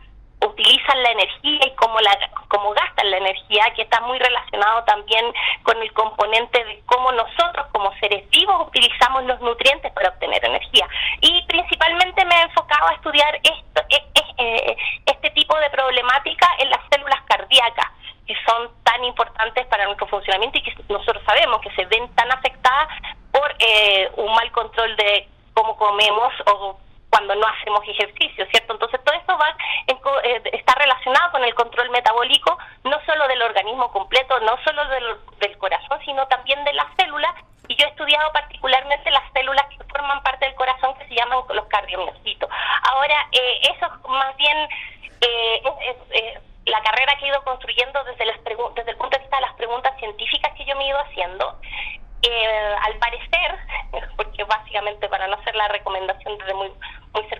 utilizan 0.46 1.02
la 1.02 1.10
energía 1.10 1.66
y 1.66 1.74
cómo, 1.76 2.00
la, 2.00 2.16
cómo 2.48 2.70
gastan 2.70 3.10
la 3.10 3.18
energía, 3.18 3.64
que 3.74 3.82
está 3.82 4.00
muy 4.00 4.18
relacionado 4.18 4.84
también 4.84 5.24
con 5.62 5.80
el 5.80 5.92
componente 5.92 6.64
de 6.64 6.82
cómo 6.86 7.12
nosotros 7.12 7.66
como 7.72 7.92
seres 7.98 8.28
vivos 8.30 8.68
utilizamos 8.68 9.24
los 9.24 9.40
nutrientes 9.40 9.92
para 9.92 10.08
obtener 10.08 10.44
energía. 10.44 10.88
Y 11.20 11.42
principalmente 11.46 12.24
me 12.24 12.34
he 12.34 12.42
enfocado 12.42 12.88
a 12.88 12.94
estudiar 12.94 13.34
esto, 13.36 13.82
e, 13.88 13.96
e, 14.14 14.44
e, 14.44 14.76
este 15.06 15.30
tipo 15.30 15.56
de 15.58 15.70
problemática 15.70 16.48
en 16.58 16.70
las 16.70 16.80
células 16.90 17.20
cardíacas 17.26 17.88
que 18.26 18.34
son 18.46 18.70
tan 18.84 19.04
importantes 19.04 19.66
para 19.66 19.86
nuestro 19.86 20.06
funcionamiento 20.06 20.58
y 20.58 20.62
que 20.62 20.74
nosotros 20.88 21.22
sabemos 21.26 21.60
que 21.62 21.70
se 21.72 21.84
ven 21.86 22.08
tan 22.14 22.30
afectadas 22.30 22.88
por 23.32 23.54
eh, 23.58 24.08
un 24.16 24.32
mal 24.34 24.50
control 24.52 24.94
de 24.96 25.28
cómo 25.52 25.76
comemos 25.76 26.32
o 26.46 26.78
cuando 27.10 27.34
no 27.34 27.46
hacemos 27.46 27.82
ejercicio, 27.86 28.46
¿cierto? 28.50 28.74
Entonces 28.74 29.02
todo 29.04 29.14
esto 29.16 29.36
va 29.36 29.54
eh, 30.22 30.42
está 30.52 30.74
relacionado 30.74 31.32
con 31.32 31.44
el 31.44 31.54
control 31.54 31.90
metabólico, 31.90 32.56
no 32.84 32.98
solo 33.04 33.26
del 33.28 33.42
organismo 33.42 33.90
completo, 33.90 34.38
no 34.40 34.56
solo 34.64 34.84
del, 34.88 35.58
corazón, 35.58 35.98
sino 36.04 36.26
también 36.28 36.64
de 36.64 36.72
las 36.72 36.86
células. 36.96 37.34
Y 37.68 37.76
yo 37.76 37.86
he 37.86 37.90
estudiado 37.90 38.32
particularmente 38.32 39.10
las 39.10 39.30
células 39.32 39.66
que 39.66 39.84
forman 39.84 40.22
parte 40.22 40.46
del 40.46 40.54
corazón, 40.54 40.94
que 40.98 41.06
se 41.06 41.14
llaman 41.14 41.40
los 41.52 41.66
cardiomiocitos. 41.66 42.48
Ahora, 42.90 43.14
eh, 43.32 43.60
eso 43.74 43.86
más 44.08 44.34
bien 44.36 44.56
eh, 45.20 45.62
es, 46.10 46.40
la 46.66 46.80
carrera 46.82 47.16
que 47.16 47.26
he 47.26 47.28
ido 47.28 47.42
construyendo 47.44 48.02
desde, 48.04 48.24
las 48.24 48.42
desde 48.74 48.90
el 48.90 48.96
punto 48.96 49.16
de 49.16 49.22
vista 49.22 49.36
de 49.36 49.42
las 49.42 49.54
preguntas 49.54 49.92
científicas 49.98 50.52
que 50.56 50.64
yo 50.64 50.76
me 50.76 50.84
he 50.84 50.88
ido 50.88 50.98
haciendo. 50.98 51.56
al 52.82 52.96
parecer, 52.98 53.58
porque 54.16 54.44
básicamente 54.44 55.08
para 55.08 55.26
no 55.26 55.36
hacer 55.36 55.54
la 55.56 55.68
recomendación 55.68 56.38
desde 56.38 56.54
muy 56.54 56.72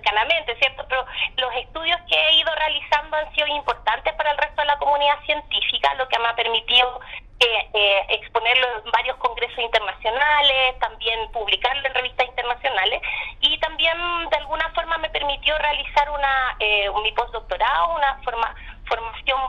cercanamente, 0.01 0.57
¿cierto? 0.57 0.85
Pero 0.89 1.05
los 1.37 1.55
estudios 1.57 1.99
que 2.09 2.17
he 2.17 2.35
ido 2.37 2.55
realizando 2.55 3.17
han 3.17 3.33
sido 3.35 3.47
importantes 3.49 4.15
para 4.15 4.33
el 4.33 4.39
resto 4.39 4.63
de 4.63 4.67
la 4.67 4.79
comunidad 4.79 5.21
científica, 5.25 5.95
lo 5.95 6.09
que 6.09 6.19
me 6.19 6.29
ha 6.29 6.35
permitido 6.35 7.01
eh, 7.41 8.07
exponerlo 8.11 8.67
en 8.85 8.91
varios 8.91 9.17
congresos 9.17 9.59
internacionales, 9.59 10.79
también 10.79 11.31
publicarlo 11.33 11.87
en 11.87 11.95
revistas 11.95 12.27
internacionales 12.27 13.01
y 13.41 13.59
también 13.61 13.97
de 14.31 14.37
alguna 14.37 14.69
forma 14.75 14.99
me 14.99 15.09
permitió 15.11 15.57
realizar 15.59 16.11
una 16.11 16.57
eh, 16.59 16.91
mi 17.03 17.13
postdoctorado, 17.13 17.95
una 17.95 18.21
forma, 18.25 18.55
formación 18.87 19.41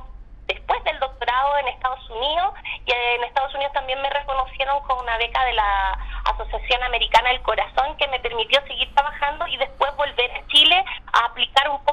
después 0.47 0.83
del 0.85 0.99
doctorado 0.99 1.10
en 1.59 1.67
Estados 1.67 2.09
Unidos 2.09 2.53
y 2.85 2.91
en 2.91 3.23
Estados 3.23 3.53
Unidos 3.53 3.71
también 3.73 4.01
me 4.01 4.09
reconocieron 4.09 4.81
con 4.81 4.99
una 4.99 5.17
beca 5.17 5.45
de 5.45 5.53
la 5.53 5.97
Asociación 6.25 6.81
Americana 6.83 7.29
del 7.29 7.41
Corazón 7.41 7.95
que 7.97 8.07
me 8.07 8.19
permitió 8.19 8.59
seguir 8.65 8.91
trabajando 8.95 9.45
y 9.47 9.57
después 9.57 9.95
volver 9.95 10.31
a 10.31 10.47
Chile 10.47 10.83
a 11.13 11.25
aplicar 11.25 11.69
un 11.69 11.83
poco 11.83 11.90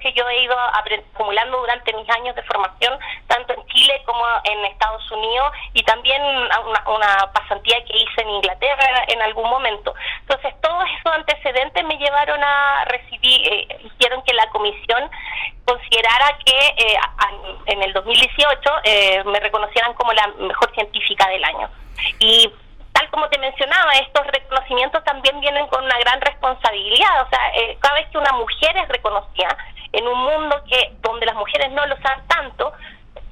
que 0.00 0.12
yo 0.12 0.28
he 0.28 0.42
ido 0.42 0.56
acumulando 0.58 1.58
durante 1.58 1.92
mis 1.94 2.08
años 2.10 2.34
de 2.36 2.42
formación, 2.42 2.98
tanto 3.26 3.54
en 3.54 3.66
Chile 3.66 4.02
como 4.04 4.24
en 4.44 4.64
Estados 4.66 5.10
Unidos 5.10 5.52
y 5.72 5.82
también 5.82 6.22
una, 6.22 7.32
pasantía 7.32 7.82
que 7.84 7.96
hice 7.96 8.22
en 8.22 8.30
Inglaterra 8.30 9.04
en 9.08 9.22
algún 9.22 9.48
momento. 9.48 9.94
Entonces, 10.20 10.54
todos 10.60 10.84
esos 11.00 11.14
antecedentes 11.14 11.84
me 11.84 11.96
llevaron 11.96 12.42
a 12.42 12.84
recibir, 12.86 13.40
eh, 13.52 13.68
hicieron 13.84 14.22
que 14.22 14.34
la 14.34 14.48
comisión 14.50 15.10
considerara 15.64 16.38
que 16.44 16.56
eh, 16.76 16.98
en 17.66 17.82
el 17.82 17.92
2018 17.92 18.70
eh, 18.84 19.24
me 19.24 19.40
reconocieran 19.40 19.94
como 19.94 20.12
la 20.12 20.26
mejor 20.38 20.72
científica 20.74 21.28
del 21.28 21.44
año. 21.44 21.68
Y 22.18 22.52
tal 23.04 23.10
como 23.10 23.28
te 23.28 23.38
mencionaba, 23.38 23.92
estos 23.92 24.26
reconocimientos 24.26 25.02
también 25.04 25.40
vienen 25.40 25.66
con 25.68 25.84
una 25.84 25.98
gran 25.98 26.20
responsabilidad. 26.20 27.22
O 27.22 27.28
sea, 27.28 27.50
eh, 27.54 27.76
cada 27.80 27.94
vez 27.94 28.08
que 28.10 28.18
una 28.18 28.32
mujer 28.32 28.76
es 28.76 28.88
reconocida 28.88 29.56
en 29.92 30.06
un 30.06 30.18
mundo 30.18 30.62
que 30.68 30.92
donde 31.00 31.26
las 31.26 31.34
mujeres 31.34 31.70
no 31.72 31.86
lo 31.86 31.96
saben 32.00 32.26
tanto, 32.26 32.72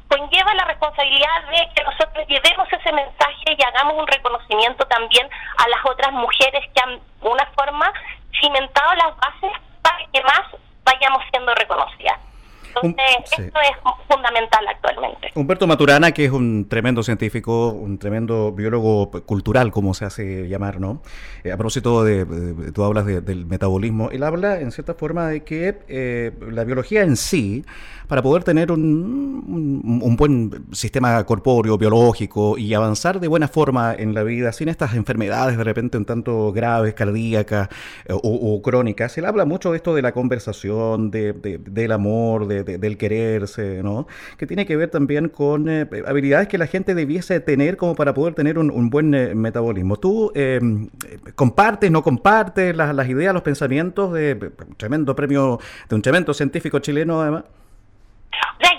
conlleva 0.08 0.54
la 0.54 0.64
responsabilidad 0.64 1.44
de 1.50 1.68
que 1.74 1.84
nosotros 1.84 2.26
llevemos 2.28 2.68
ese 2.70 2.92
mensaje 2.92 3.56
y 3.56 3.62
hagamos 3.64 3.94
un 3.94 4.06
reconocimiento 4.06 4.86
también 4.86 5.28
a 5.58 5.68
las 5.68 5.80
otras 5.84 6.12
mujeres 6.12 6.64
que 6.74 6.82
han, 6.82 7.00
de 7.20 7.28
una 7.28 7.46
forma, 7.56 7.92
cimentado 8.40 8.94
las 8.94 9.16
bases 9.16 9.52
para 9.82 9.98
que 10.12 10.22
más 10.22 10.42
vayamos 10.84 11.22
siendo 11.30 11.54
reconocidas. 11.54 12.18
Entonces, 12.66 13.38
esto 13.38 13.60
es 13.60 13.76
fundamental 14.08 14.66
actualmente. 14.68 15.21
Humberto 15.34 15.66
Maturana, 15.66 16.12
que 16.12 16.26
es 16.26 16.30
un 16.30 16.66
tremendo 16.68 17.02
científico, 17.02 17.70
un 17.70 17.96
tremendo 17.96 18.52
biólogo 18.52 19.10
cultural, 19.24 19.70
como 19.70 19.94
se 19.94 20.04
hace 20.04 20.46
llamar, 20.46 20.78
¿no? 20.78 21.00
Eh, 21.42 21.50
a 21.52 21.56
propósito 21.56 22.04
de, 22.04 22.26
tú 22.74 22.84
hablas 22.84 23.06
del 23.06 23.46
metabolismo, 23.46 24.10
él 24.10 24.24
habla 24.24 24.60
en 24.60 24.72
cierta 24.72 24.92
forma 24.92 25.28
de 25.28 25.42
que 25.42 25.78
eh, 25.88 26.32
la 26.50 26.64
biología 26.64 27.02
en 27.02 27.16
sí, 27.16 27.64
para 28.08 28.20
poder 28.20 28.44
tener 28.44 28.70
un, 28.70 30.16
buen 30.18 30.66
sistema 30.72 31.24
corpóreo, 31.24 31.78
biológico 31.78 32.58
y 32.58 32.74
avanzar 32.74 33.18
de 33.18 33.26
buena 33.26 33.48
forma 33.48 33.94
en 33.94 34.12
la 34.12 34.24
vida, 34.24 34.52
sin 34.52 34.68
estas 34.68 34.94
enfermedades 34.94 35.56
de 35.56 35.64
repente 35.64 35.96
un 35.96 36.04
tanto 36.04 36.52
graves, 36.52 36.92
cardíacas 36.92 37.70
eh, 38.04 38.12
o, 38.12 38.60
crónicas, 38.60 39.16
él 39.16 39.24
habla 39.24 39.46
mucho 39.46 39.70
de 39.70 39.78
esto 39.78 39.94
de 39.94 40.02
la 40.02 40.12
conversación, 40.12 41.10
de, 41.10 41.32
del 41.32 41.92
amor, 41.92 42.46
de 42.48 42.62
del 42.64 42.98
quererse, 42.98 43.82
¿no? 43.82 44.06
Que 44.36 44.46
tiene 44.46 44.66
que 44.66 44.76
ver 44.76 44.90
también 44.90 45.21
con 45.28 45.68
eh, 45.68 45.86
habilidades 46.06 46.48
que 46.48 46.58
la 46.58 46.66
gente 46.66 46.94
debiese 46.94 47.40
tener 47.40 47.76
como 47.76 47.94
para 47.94 48.14
poder 48.14 48.34
tener 48.34 48.58
un, 48.58 48.90
buen 48.90 49.14
eh, 49.14 49.34
metabolismo. 49.34 49.96
¿Tú 49.96 50.32
em, 50.34 50.88
compartes, 51.34 51.90
no 51.90 52.02
compartes 52.02 52.74
las, 52.76 53.08
ideas, 53.08 53.34
los 53.34 53.42
pensamientos 53.42 54.12
de 54.12 54.52
un 54.66 54.74
tremendo 54.76 55.14
premio, 55.14 55.58
de 55.88 55.94
un 55.94 56.02
tremendo 56.02 56.34
científico 56.34 56.78
chileno 56.78 57.20
además? 57.20 57.44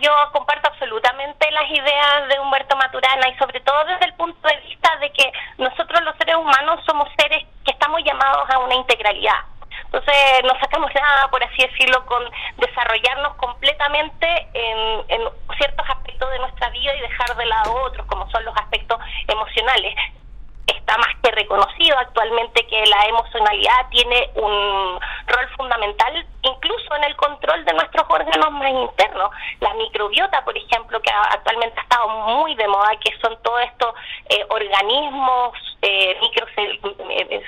yo 0.03 0.11
comparto 0.33 0.69
absolutamente 0.69 1.49
las 1.51 1.69
ideas 1.69 2.27
de 2.27 2.39
Humberto 2.39 2.75
Maturana 2.75 3.29
y 3.29 3.37
sobre 3.37 3.59
todo 3.61 3.85
desde 3.85 4.05
el 4.05 4.13
punto 4.15 4.47
de 4.47 4.57
vista 4.67 4.89
de 4.99 5.09
que 5.11 5.31
nosotros 5.57 6.01
los 6.03 6.15
seres 6.17 6.35
humanos 6.35 6.81
somos 6.85 7.07
seres 7.17 7.45
que 7.63 7.71
estamos 7.71 8.01
llamados 8.03 8.49
a 8.49 8.59
una 8.59 8.75
integralidad. 8.75 9.39
Entonces 9.93 10.43
no 10.43 10.59
sacamos 10.59 10.89
nada, 10.95 11.29
por 11.29 11.43
así 11.43 11.61
decirlo, 11.61 12.03
con 12.07 12.23
desarrollarnos 12.57 13.35
completamente 13.35 14.27
en, 14.53 15.21
ciertos 15.55 15.87
aspectos 15.87 16.31
de 16.31 16.39
nuestra 16.39 16.69
vida 16.71 16.95
y 16.95 17.01
dejar 17.01 17.37
de 17.37 17.45
lado 17.45 17.75
otros, 17.83 18.07
como 18.07 18.27
son 18.31 18.43
los 18.43 18.55
aspectos 18.57 18.97
emocionales 19.27 19.93
está 20.65 20.97
más 20.97 21.15
que 21.21 21.31
reconocido 21.31 21.97
actualmente 21.97 22.65
que 22.67 22.85
la 22.87 23.05
emocionalidad 23.05 23.87
tiene 23.89 24.29
un 24.35 24.99
rol 25.27 25.49
fundamental 25.55 26.25
incluso 26.41 26.95
en 26.95 27.03
el 27.05 27.15
control 27.15 27.63
de 27.63 27.73
nuestros 27.73 28.05
órganos 28.09 28.51
más 28.51 28.69
internos. 28.69 29.29
La 29.59 29.73
microbiota, 29.75 30.43
por 30.43 30.57
ejemplo, 30.57 31.01
que 31.01 31.11
actualmente 31.11 31.79
ha 31.79 31.83
estado 31.83 32.09
muy 32.09 32.55
de 32.55 32.67
moda, 32.67 32.89
que 32.99 33.15
son 33.21 33.37
todos 33.43 33.61
estos 33.61 33.93
eh, 34.29 34.45
organismos 34.49 35.53
eh, 35.81 36.17
micro, 36.21 36.47
eh, 36.57 37.43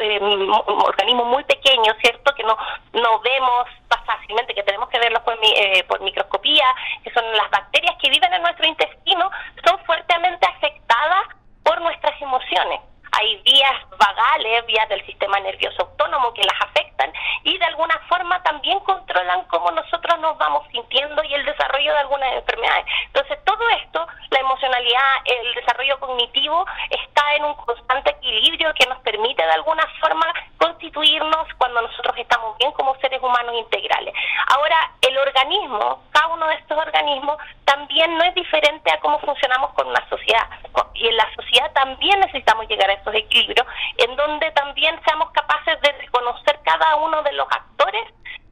eh, 0.00 0.20
organismos 0.20 1.26
muy 1.26 1.44
pequeños, 1.44 1.96
¿cierto? 2.00 2.34
Que 2.34 2.42
no, 2.42 2.56
no 2.92 3.20
vemos 3.20 3.66
fácilmente, 4.06 4.54
que 4.54 4.62
tenemos 4.62 4.88
que 4.88 4.98
verlos 4.98 5.22
por, 5.22 5.38
eh, 5.42 5.84
por 5.88 6.00
microscopía, 6.00 6.66
que 7.02 7.12
son 7.12 7.24
las 7.36 7.50
bacterias 7.50 7.96
que 8.00 8.10
viven 8.10 8.32
en 8.32 8.42
nuestro 8.42 8.66
intestino, 8.66 9.30
son 9.64 9.78
fuertemente 9.84 10.46
afectadas 10.46 11.28
por 11.62 11.80
nuestras 11.80 12.20
emociones 12.20 12.80
hay 13.18 13.36
vías 13.44 13.82
vagales, 13.98 14.66
vías 14.66 14.88
del 14.88 15.04
sistema 15.06 15.38
nervioso 15.40 15.82
autónomo 15.82 16.32
que 16.34 16.42
las 16.42 16.60
afectan 16.60 17.12
y 17.42 17.56
de 17.58 17.64
alguna 17.64 17.98
forma 18.08 18.42
también 18.42 18.80
controlan 18.80 19.44
cómo 19.44 19.70
nosotros 19.70 20.18
nos 20.20 20.36
vamos 20.38 20.66
sintiendo 20.72 21.22
y 21.24 21.34
el 21.34 21.44
desarrollo 21.44 21.92
de 21.92 21.98
algunas 21.98 22.32
enfermedades. 22.32 22.86
Entonces, 23.06 23.38
todo 23.44 23.68
esto, 23.82 24.06
la 24.30 24.40
emocionalidad, 24.40 25.12
el 25.24 25.54
desarrollo 25.54 25.98
cognitivo, 26.00 26.64
está 26.90 27.34
en 27.36 27.44
un 27.44 27.54
constante 27.54 28.10
equilibrio 28.10 28.72
que 28.74 28.86
nos 28.86 28.98
permite 29.00 29.44
de 29.44 29.52
alguna 29.52 29.86
forma 30.00 30.26
constituirnos 30.58 31.46
cuando 31.58 31.82
nosotros 31.82 32.16
estamos 32.16 32.56
bien 32.58 32.72
como 32.72 32.94
seres 32.96 33.22
humanos 33.22 33.54
integrales. 33.56 34.14
Ahora, 34.48 34.76
el 35.02 35.18
organismo, 35.18 36.02
uno 36.34 36.46
de 36.48 36.54
estos 36.54 36.76
organismos, 36.76 37.38
también 37.64 38.16
no 38.16 38.24
es 38.24 38.34
diferente 38.34 38.92
a 38.92 39.00
cómo 39.00 39.18
funcionamos 39.20 39.72
con 39.74 39.86
una 39.88 40.08
sociedad. 40.08 40.48
Y 40.94 41.08
en 41.08 41.16
la 41.16 41.28
sociedad 41.34 41.72
también 41.72 42.20
necesitamos 42.20 42.68
llegar 42.68 42.90
a 42.90 42.94
esos 42.94 43.14
equilibrios, 43.14 43.66
en 43.98 44.14
donde 44.16 44.50
también 44.52 45.00
seamos 45.04 45.30
capaces 45.32 45.80
de 45.80 45.92
reconocer 45.92 46.60
cada 46.64 46.96
uno 46.96 47.22
de 47.22 47.32
los 47.32 47.46
actores 47.50 48.04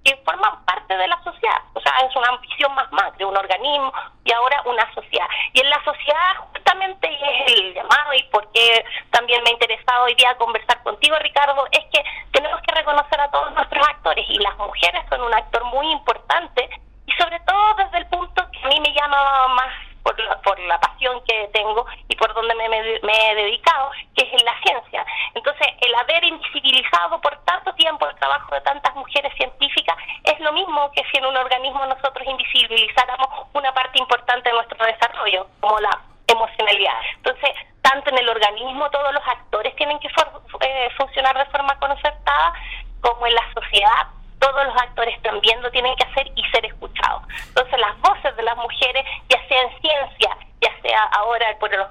que 0.04 0.16
forman 0.24 0.64
parte 0.64 0.96
de 0.96 1.06
la 1.06 1.22
sociedad. 1.22 1.62
O 1.74 1.80
sea, 1.80 1.92
es 2.06 2.16
una 2.16 2.36
visión 2.38 2.74
más 2.74 2.90
macro, 2.92 3.28
un 3.28 3.36
organismo 3.36 3.92
y 4.24 4.32
ahora 4.32 4.62
una 4.64 4.92
sociedad. 4.94 5.26
Y 5.52 5.60
en 5.60 5.70
la 5.70 5.82
sociedad 5.84 6.36
justamente 6.52 7.08
es 7.08 7.52
el 7.52 7.74
llamado 7.74 8.12
y 8.14 8.22
porque 8.24 8.84
también 9.10 9.42
me 9.42 9.50
ha 9.50 9.52
interesado 9.52 10.04
hoy 10.04 10.14
día 10.14 10.34
conversar 10.36 10.82
contigo, 10.82 11.16
Ricardo, 11.20 11.66
es 11.70 11.84
que 11.92 12.04
tenemos 12.32 12.60
que 12.62 12.74
reconocer 12.74 13.20
a 13.20 13.30
todos 13.30 13.52
nuestros 13.52 13.86
actores 13.88 14.26
y 14.28 14.38
las 14.38 14.56
mujeres 14.58 15.04
son 15.08 15.22
un 15.22 15.34
actor 15.34 15.64
muy 15.66 15.90
importante 15.92 16.68
y 17.12 17.22
sobre 17.22 17.38
todo 17.40 17.74
desde 17.76 17.98
el 17.98 18.06
punto 18.06 18.42
que 18.50 18.58
a 18.64 18.68
mí 18.68 18.80
me 18.80 18.92
llama 18.94 19.48
más 19.48 19.74
por 20.02 20.18
la, 20.18 20.40
por 20.42 20.58
la 20.60 20.78
pasión 20.80 21.22
que 21.24 21.48
tengo 21.52 21.86
y 22.08 22.16
por 22.16 22.32
donde 22.34 22.54
me, 22.54 22.68
me, 22.68 23.30
he 23.30 23.34
dedicado, 23.34 23.90
que 24.16 24.24
es 24.24 24.32
en 24.32 24.44
la 24.44 24.60
ciencia. 24.62 25.06
Entonces, 25.34 25.66
el 25.80 25.94
haber 25.94 26.24
invisibilizado 26.24 27.20
por 27.20 27.36
tanto 27.44 27.72
tiempo 27.74 28.08
el 28.08 28.16
trabajo 28.16 28.54
de 28.54 28.60
tantas 28.62 28.94
mujeres 28.96 29.32
científicas 29.36 29.96
es 30.24 30.40
lo 30.40 30.52
mismo 30.52 30.90
que 30.92 31.04
si 31.10 31.18
en 31.18 31.26
un 31.26 31.36
organismo 31.36 31.84
nosotros 31.86 32.26
invisibilizáramos 32.26 33.28
una 33.52 33.72
parte 33.72 33.98
importante 33.98 34.48
de 34.48 34.56
nuestro 34.56 34.84
desarrollo, 34.84 35.46
como 35.60 35.78
la 35.78 36.00
emocionalidad. 36.26 36.98
Entonces, 37.16 37.50
tanto 37.82 38.10
en 38.10 38.18
el 38.18 38.28
organismo 38.28 38.90
todos 38.90 39.12
los 39.12 39.26
actores 39.26 39.74
tienen 39.76 39.98
que 40.00 40.08
eh, 40.08 40.88
funcionar 40.96 41.36
de 41.38 41.50
forma 41.50 41.78
concertada, 41.78 42.54
como 43.00 43.26
en 43.26 43.34
la 43.34 43.52
sociedad 43.54 44.08
todos 44.42 44.66
los 44.66 44.76
actores 44.76 45.22
también 45.22 45.62
lo 45.62 45.70
tienen 45.70 45.94
que 45.94 46.04
hacer 46.04 46.26
y 46.34 46.42
ser 46.50 46.66
escuchados. 46.66 47.22
Entonces 47.46 47.78
las 47.78 47.98
voces 48.00 48.36
de 48.36 48.42
las 48.42 48.56
mujeres, 48.56 49.06
ya 49.28 49.38
sea 49.46 49.62
en 49.62 49.80
ciencia, 49.80 50.36
ya 50.60 50.82
sea 50.82 51.04
ahora 51.14 51.46
por 51.60 51.70
los, 51.74 51.88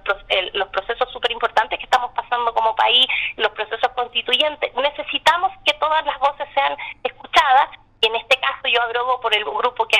los 0.53 0.67
procesos 0.67 1.09
súper 1.13 1.31
importantes 1.31 1.79
que 1.79 1.85
estamos 1.85 2.11
pasando 2.11 2.53
como 2.53 2.75
país, 2.75 3.07
los 3.37 3.51
procesos 3.53 3.89
constituyentes, 3.95 4.69
necesitamos 4.75 5.51
que 5.63 5.73
todas 5.75 6.05
las 6.05 6.19
voces 6.19 6.47
sean 6.53 6.75
escuchadas 7.03 7.69
y 8.01 8.07
en 8.07 8.15
este 8.15 8.37
caso 8.41 8.67
yo 8.67 8.81
abrogo 8.81 9.21
por 9.21 9.33
el 9.33 9.45
grupo 9.45 9.87
que 9.87 9.97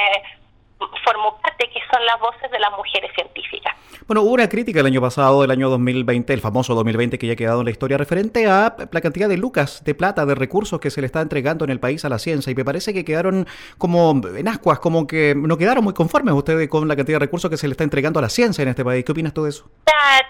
formó 1.03 1.37
parte, 1.41 1.69
que 1.69 1.79
son 1.91 2.05
las 2.05 2.19
voces 2.19 2.49
de 2.51 2.59
las 2.59 2.71
mujeres 2.71 3.11
científicas. 3.15 3.75
Bueno, 4.07 4.23
hubo 4.23 4.31
una 4.31 4.49
crítica 4.49 4.79
el 4.79 4.85
año 4.85 4.99
pasado, 4.99 5.43
el 5.43 5.51
año 5.51 5.69
2020, 5.69 6.33
el 6.33 6.41
famoso 6.41 6.75
2020 6.75 7.17
que 7.17 7.27
ya 7.27 7.33
ha 7.33 7.35
quedado 7.35 7.59
en 7.59 7.65
la 7.65 7.71
historia, 7.71 7.97
referente 7.97 8.49
a 8.49 8.75
la 8.91 9.01
cantidad 9.01 9.29
de 9.29 9.37
lucas, 9.37 9.83
de 9.83 9.95
plata, 9.95 10.25
de 10.25 10.35
recursos 10.35 10.79
que 10.79 10.89
se 10.89 11.01
le 11.01 11.07
está 11.07 11.21
entregando 11.21 11.63
en 11.63 11.71
el 11.71 11.79
país 11.79 12.03
a 12.03 12.09
la 12.09 12.19
ciencia. 12.19 12.51
Y 12.51 12.55
me 12.55 12.65
parece 12.65 12.93
que 12.93 13.05
quedaron 13.05 13.47
como 13.77 14.19
en 14.35 14.47
ascuas, 14.47 14.79
como 14.79 15.07
que 15.07 15.33
no 15.35 15.57
quedaron 15.57 15.83
muy 15.83 15.93
conformes 15.93 16.33
ustedes 16.33 16.67
con 16.67 16.87
la 16.87 16.95
cantidad 16.95 17.19
de 17.19 17.25
recursos 17.25 17.49
que 17.49 17.57
se 17.57 17.67
le 17.67 17.71
está 17.71 17.83
entregando 17.83 18.19
a 18.19 18.21
la 18.21 18.29
ciencia 18.29 18.63
en 18.63 18.69
este 18.69 18.83
país. 18.83 19.05
¿Qué 19.05 19.11
opinas 19.11 19.33
tú 19.33 19.43
de 19.43 19.51
eso? 19.51 19.69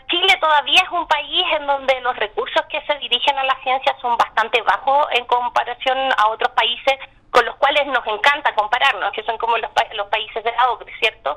Chile 0.10 0.38
todavía 0.40 0.82
es 0.84 0.92
un 0.92 1.08
país 1.08 1.46
en 1.60 1.66
donde 1.66 2.00
los 2.02 2.16
recursos 2.18 2.62
que 2.70 2.82
se 2.86 2.94
dirigen 3.00 3.38
a 3.38 3.44
la 3.46 3.58
ciencia 3.64 3.96
son 4.02 4.18
bastante 4.18 4.62
bajos 4.62 5.08
en 5.14 5.26
comparación 5.26 5.98
a 6.18 6.28
otros 6.28 6.52
países 6.52 7.00
con 7.32 7.46
los 7.46 7.56
cuales 7.56 7.88
nos 7.88 8.06
encanta 8.06 8.54
compararnos, 8.54 9.12
que 9.14 9.24
son 9.24 9.38
como 9.38 9.58
los, 9.58 9.72
los 9.94 10.08
países 10.08 10.44
de 10.44 10.52
la 10.52 10.70
OCDE, 10.72 10.94
¿cierto? 11.00 11.36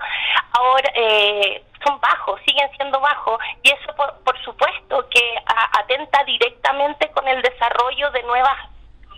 Ahora 0.53 0.91
eh, 0.95 1.63
son 1.85 2.01
bajos, 2.01 2.41
siguen 2.47 2.69
siendo 2.77 3.01
bajos, 3.01 3.39
y 3.63 3.71
eso 3.71 3.95
por, 3.97 4.13
por 4.25 4.39
supuesto 4.43 5.09
que 5.09 5.39
atenta 5.79 6.25
directamente 6.25 7.11
con 7.13 7.27
el 7.29 7.41
desarrollo 7.43 8.11
de 8.11 8.23
nuevas 8.25 8.59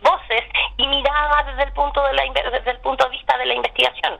voces 0.03 0.45
y 0.77 0.87
miradas 0.87 1.47
desde 1.47 1.65
el 1.65 1.73
punto 1.73 2.03
de 2.03 2.13
la 2.13 2.23
desde 2.35 2.71
el 2.71 2.79
punto 2.81 3.05
de 3.05 3.11
vista 3.11 3.37
de 3.39 3.47
la 3.47 3.55
investigación. 3.55 4.19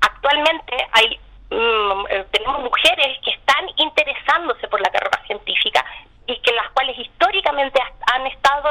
Actualmente 0.00 0.76
hay 0.92 1.18
mm, 1.50 2.06
eh, 2.10 2.26
tenemos 2.32 2.60
mujeres 2.62 3.18
que 3.24 3.30
están 3.30 3.68
interesándose 3.76 4.66
por 4.68 4.80
la 4.80 4.90
carrera 4.90 5.22
científica 5.26 5.84
y 6.26 6.36
que 6.40 6.52
las 6.52 6.70
cuales 6.70 6.98
históricamente 6.98 7.80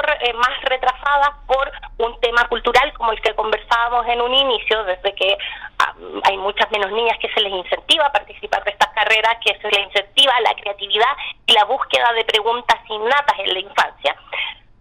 eh, 0.01 0.33
más 0.33 0.61
retrasadas 0.63 1.31
por 1.45 1.71
un 1.97 2.19
tema 2.19 2.47
cultural 2.47 2.91
como 2.93 3.11
el 3.11 3.21
que 3.21 3.35
conversábamos 3.35 4.07
en 4.07 4.21
un 4.21 4.33
inicio, 4.33 4.83
desde 4.85 5.13
que 5.13 5.37
ah, 5.79 5.93
hay 6.23 6.37
muchas 6.37 6.69
menos 6.71 6.91
niñas 6.91 7.17
que 7.19 7.31
se 7.33 7.41
les 7.41 7.53
incentiva 7.53 8.05
a 8.05 8.11
participar 8.11 8.63
de 8.63 8.71
estas 8.71 8.89
carreras, 8.93 9.37
que 9.43 9.57
se 9.59 9.69
les 9.69 9.87
incentiva 9.87 10.33
la 10.41 10.53
creatividad 10.55 11.15
y 11.45 11.53
la 11.53 11.65
búsqueda 11.65 12.11
de 12.13 12.25
preguntas 12.25 12.79
innatas 12.89 13.39
en 13.39 13.53
la 13.53 13.59
infancia. 13.59 14.15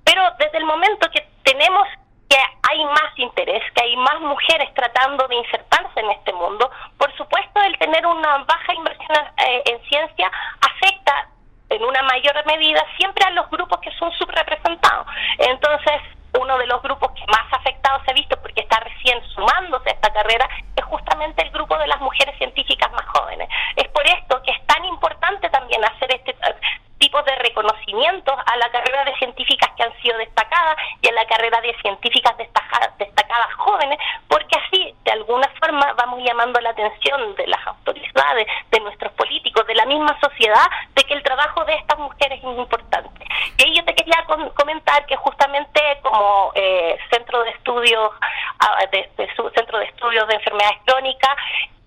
Pero 0.05 0.23
desde 0.39 0.59
el 0.59 0.65
momento 0.65 1.11
que 1.11 1.27
tenemos 1.45 1.87
que 2.29 2.39
hay 2.71 2.85
más 2.85 3.19
interés, 3.19 3.63
que 3.75 3.83
hay 3.83 3.97
más 3.97 4.21
mujeres 4.21 4.73
tratando 4.75 5.29
de 5.29 5.37
insertarse 5.37 6.01
en 6.01 6.11
este 6.11 6.33
mundo, 6.33 6.71
por 6.97 7.15
supuesto 7.17 7.61
el 7.61 7.77
tener 7.79 8.07
una 8.07 8.39
baja 8.39 8.75
inversión 8.75 9.19
eh, 9.37 9.63
en 9.67 9.83
ciencia 9.85 10.31
afecta 10.61 11.29
en 11.73 11.83
una 11.85 12.03
mayor 12.03 12.35
medida 12.47 12.85
siempre 12.97 13.25
a 13.27 13.31
los 13.31 13.49
grupos 13.51 13.81
que 13.81 13.91
son 13.93 14.13
subrepresentados. 14.13 15.07
Entonces, 15.39 16.01
uno 16.39 16.59
de 16.59 16.67
los 16.67 16.83
grupos 16.83 17.13
que 17.13 17.25
más 17.27 17.53
afectados 17.53 18.03
se 18.05 18.11
ha 18.11 18.15
visto 18.15 18.37
porque 18.41 18.63
está 18.63 18.81
recién 18.81 19.23
sumándose 19.35 19.91
a 19.91 19.93
esta 19.93 20.13
carrera 20.13 20.49
es 20.77 20.85
justamente 20.85 21.43
el 21.43 21.51
grupo 21.51 21.77
de 21.79 21.87
las 21.87 22.01
mujeres 22.01 22.37
científicas 22.39 22.91
más 22.93 23.07
jóvenes. 23.07 23.49
Es 23.77 23.89
por 23.89 24.07
esto 24.07 24.43
que 24.43 24.53
es 24.53 24.67
tan 24.67 24.85
importante 24.85 25.49
también 25.51 25.85
hacer 25.85 26.15
este 26.15 26.35
tipo 26.99 27.21
de 27.23 27.35
reconocimientos 27.35 28.35
a 28.47 28.57
la 28.59 28.71
carrera 28.71 29.05
de 29.05 29.15
científicas 29.17 29.71
que 29.77 29.83
han 29.83 29.93
sido 30.01 30.17
destacadas 30.19 30.77
y 31.01 31.09
a 31.09 31.13
la 31.13 31.27
carrera 31.27 31.61
de 31.61 31.75
científicas 31.83 32.37
destacadas, 32.39 32.97
destacadas 32.97 33.53
jóvenes, 33.55 33.99
porque 34.29 34.57
así, 34.57 34.95
de 35.05 35.11
alguna 35.11 35.49
forma, 35.59 35.93
vamos 35.95 36.23
llamando 36.23 36.61
la 36.61 36.71
atención 36.71 37.35
de 37.35 37.49
las 37.49 37.67
autoridades, 37.67 38.47
de 38.71 38.81
nuestros 38.81 39.13
políticos, 39.15 39.67
de 39.67 39.75
la 39.75 39.85
misma 39.85 40.17
sociedad, 40.21 40.65
trabajo 41.35 41.65
de 41.65 41.75
estas 41.75 41.99
mujeres 41.99 42.39
es 42.39 42.59
importante. 42.59 43.25
Y 43.57 43.63
ahí 43.63 43.77
yo 43.77 43.85
te 43.85 43.95
quería 43.95 44.25
comentar 44.55 45.07
que 45.07 45.17
justamente 45.17 45.81
como 46.03 46.53
eh, 46.55 46.99
centro 47.11 47.43
de 47.43 47.51
estudios, 47.51 48.11
ah, 48.59 48.85
de, 48.91 49.11
centro 49.55 49.79
de 49.79 49.87
estudios 49.87 50.29
de 50.29 50.35
enfermedades 50.35 50.79
crónicas, 50.85 51.37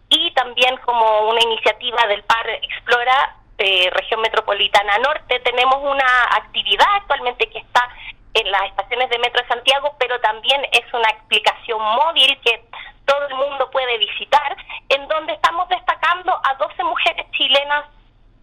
y 0.10 0.32
también 0.32 0.78
como 0.78 1.30
una 1.30 1.42
iniciativa 1.42 2.08
del 2.08 2.24
PAR 2.24 2.50
Explora, 2.50 3.36
eh, 3.58 3.90
región 3.92 4.22
metropolitana 4.22 4.98
norte. 5.00 5.40
Tenemos 5.42 5.78
una 5.82 6.08
actividad 6.32 6.88
actualmente 6.96 7.48
que 7.50 7.60
está 7.60 7.88
en 8.34 8.52
las 8.52 8.64
estaciones 8.64 9.10
de 9.10 9.20
Metro 9.20 9.42
de 9.42 9.48
Santiago, 9.48 9.96
pero 10.00 10.20
también 10.22 10.62
es 10.72 10.94
una 10.94 11.08
aplicación 11.10 11.82
móvil 11.82 12.38
que 12.42 12.64
todo 13.06 13.28
el 13.28 13.36
mundo 13.36 13.70
puede 13.72 13.98
visitar, 14.00 14.58
en 14.90 15.08
donde 15.08 15.34
estamos 15.34 15.70
destacando 15.70 16.34
a 16.44 16.56
12 16.56 16.84
mujeres 16.84 17.32
chilenas 17.32 17.86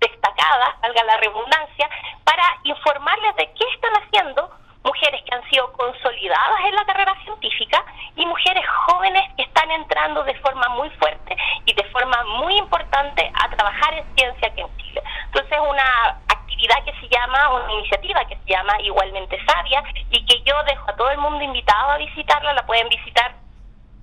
destacadas, 0.02 0.80
valga 0.80 1.02
la 1.04 1.16
redundancia, 1.18 1.88
para 2.24 2.44
informarles 2.64 3.36
de 3.36 3.46
qué 3.54 3.64
están 3.74 3.92
haciendo 4.02 4.50
mujeres 4.84 5.22
que 5.22 5.34
han 5.34 5.48
sido 5.48 5.72
consolidadas 5.74 6.60
en 6.66 6.74
la 6.74 6.84
carrera 6.84 7.14
científica 7.22 7.84
y 8.16 8.26
mujeres 8.26 8.64
jóvenes 8.86 9.22
que 9.36 9.44
están 9.44 9.70
entrando 9.70 10.24
de 10.24 10.34
forma 10.40 10.68
muy 10.70 10.90
fuerte 10.90 11.36
y 11.66 11.72
de 11.72 11.84
forma 11.84 12.24
muy 12.24 12.58
importante 12.58 13.30
a 13.32 13.48
trabajar 13.50 13.94
en 13.94 14.04
ciencia 14.16 14.48
aquí 14.48 14.60
en 14.60 14.76
Chile. 14.78 15.02
Entonces, 15.26 15.58
una 15.60 16.20
actividad 16.28 16.84
que 16.84 16.92
se 17.00 17.08
llama, 17.08 17.50
una 17.50 17.72
iniciativa 17.74 18.24
que 18.24 18.36
se 18.36 18.52
llama 18.52 18.74
Igualmente 18.80 19.38
Sabia 19.46 19.84
y 20.10 20.26
que 20.26 20.42
yo 20.42 20.60
dejo 20.64 20.90
a 20.90 20.96
todo 20.96 21.10
el 21.10 21.18
mundo 21.18 21.44
invitado 21.44 21.92
a 21.92 21.98
visitarla, 21.98 22.52
la 22.54 22.66
pueden 22.66 22.88
visitar 22.88 23.36